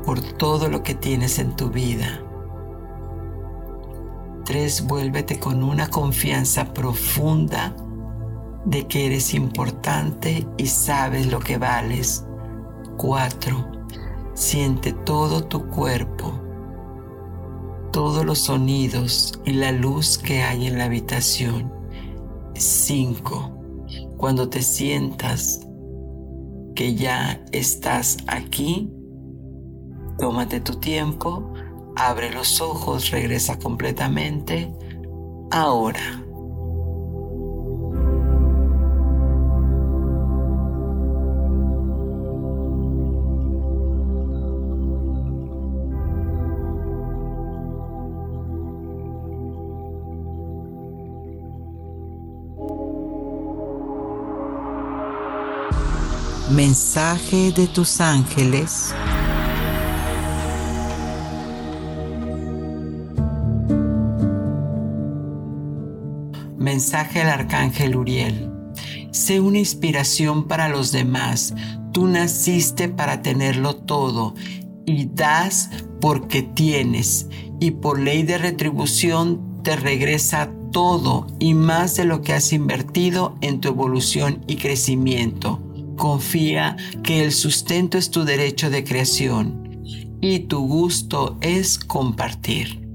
por 0.06 0.22
todo 0.22 0.70
lo 0.70 0.84
que 0.84 0.96
tienes 0.96 1.40
en 1.40 1.56
tu 1.56 1.70
vida. 1.70 2.22
3. 4.46 4.88
Vuélvete 4.88 5.40
con 5.40 5.64
una 5.64 5.88
confianza 5.88 6.74
profunda 6.74 7.76
de 8.65 8.88
que 8.88 9.08
eres 9.08 9.34
importante 9.34 10.47
y 10.58 10.67
sabes 10.67 11.32
lo 11.32 11.39
que 11.39 11.58
vales. 11.58 12.26
4. 12.97 13.71
Siente 14.34 14.93
todo 14.93 15.43
tu 15.43 15.67
cuerpo, 15.67 16.39
todos 17.91 18.26
los 18.26 18.39
sonidos 18.39 19.39
y 19.45 19.54
la 19.54 19.71
luz 19.71 20.17
que 20.17 20.43
hay 20.43 20.67
en 20.67 20.78
la 20.78 20.86
habitación. 20.86 21.71
5. 22.54 23.58
Cuando 24.17 24.50
te 24.50 24.62
sientas 24.62 25.67
que 26.76 26.95
ya 26.95 27.43
estás 27.52 28.17
aquí, 28.28 28.91
tómate 30.17 30.62
tu 30.62 30.76
tiempo, 30.76 31.54
abre 31.95 32.32
los 32.32 32.62
ojos, 32.62 33.10
regresa 33.10 33.58
completamente. 33.58 34.71
Ahora. 35.50 36.21
Mensaje 56.63 57.52
de 57.52 57.65
tus 57.65 58.00
ángeles. 58.02 58.93
Mensaje 66.60 67.17
del 67.17 67.30
arcángel 67.30 67.95
Uriel. 67.95 68.52
Sé 69.10 69.39
una 69.39 69.58
inspiración 69.58 70.47
para 70.47 70.69
los 70.69 70.91
demás. 70.91 71.56
Tú 71.93 72.06
naciste 72.06 72.89
para 72.89 73.24
tenerlo 73.24 73.78
todo 73.78 74.36
y 74.86 75.06
das 75.08 75.71
porque 76.00 76.43
tienes 76.43 77.28
y 77.60 77.71
por 77.71 78.00
ley 78.00 78.21
de 78.21 78.38
retribución 78.38 79.63
te 79.63 79.78
regresa 79.78 80.52
todo 80.71 81.26
y 81.39 81.56
más 81.56 81.95
de 81.95 82.06
lo 82.06 82.21
que 82.21 82.34
has 82.34 82.54
invertido 82.54 83.36
en 83.41 83.62
tu 83.62 83.69
evolución 83.69 84.43
y 84.45 84.58
crecimiento. 84.58 85.60
Confía 85.98 86.78
que 87.04 87.24
el 87.24 87.32
sustento 87.32 87.98
es 87.98 88.10
tu 88.10 88.24
derecho 88.24 88.70
de 88.70 88.84
creación 88.84 89.84
y 90.22 90.40
tu 90.40 90.68
gusto 90.68 91.38
es 91.42 91.80
compartir. 91.80 92.91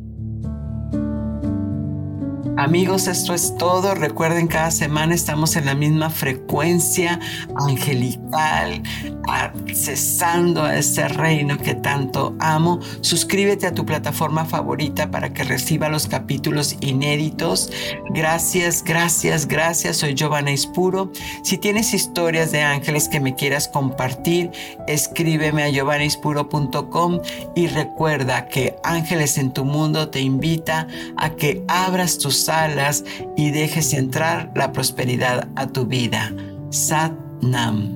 Amigos, 2.57 3.07
esto 3.07 3.35
es 3.35 3.55
todo. 3.59 3.95
Recuerden, 3.95 4.47
cada 4.47 4.71
semana 4.71 5.15
estamos 5.15 5.57
en 5.57 5.67
la 5.67 5.75
misma 5.75 6.09
frecuencia 6.09 7.21
angelical, 7.55 8.83
accesando 9.29 10.63
a 10.63 10.79
este 10.79 11.07
reino 11.07 11.59
que 11.59 11.75
tanto 11.75 12.35
amo. 12.41 12.81
Suscríbete 13.03 13.67
a 13.67 13.75
tu 13.75 13.85
plataforma 13.85 14.47
favorita 14.47 15.11
para 15.11 15.35
que 15.35 15.45
reciba 15.45 15.91
los 15.91 16.07
capítulos 16.07 16.77
inéditos. 16.81 17.71
Gracias, 18.15 18.83
gracias, 18.83 19.47
gracias. 19.47 19.99
Soy 19.99 20.15
Giovanna 20.15 20.51
Ispuro. 20.51 21.13
Si 21.45 21.59
tienes 21.59 21.93
historias 21.93 22.53
de 22.53 22.63
ángeles 22.63 23.11
que 23.11 23.21
me 23.21 23.35
quieras 23.35 23.69
compartir, 23.69 24.51
escríbeme 24.87 25.63
a 25.63 25.71
giovannaispuro.com 25.71 27.21
y 27.55 27.67
recuerda 27.67 28.49
que 28.49 28.76
Ángeles 28.87 29.39
en 29.39 29.53
tu 29.53 29.65
Mundo 29.65 30.09
te 30.09 30.21
invita 30.21 30.87
a 31.17 31.31
que 31.31 31.65
abras 31.69 32.19
tus 32.19 32.49
alas 32.49 33.05
y 33.37 33.51
dejes 33.51 33.93
entrar 33.93 34.53
la 34.55 34.73
prosperidad 34.73 35.49
a 35.57 35.67
tu 35.67 35.87
vida. 35.87 36.33
Sat 36.71 37.13
Nam. 37.43 37.96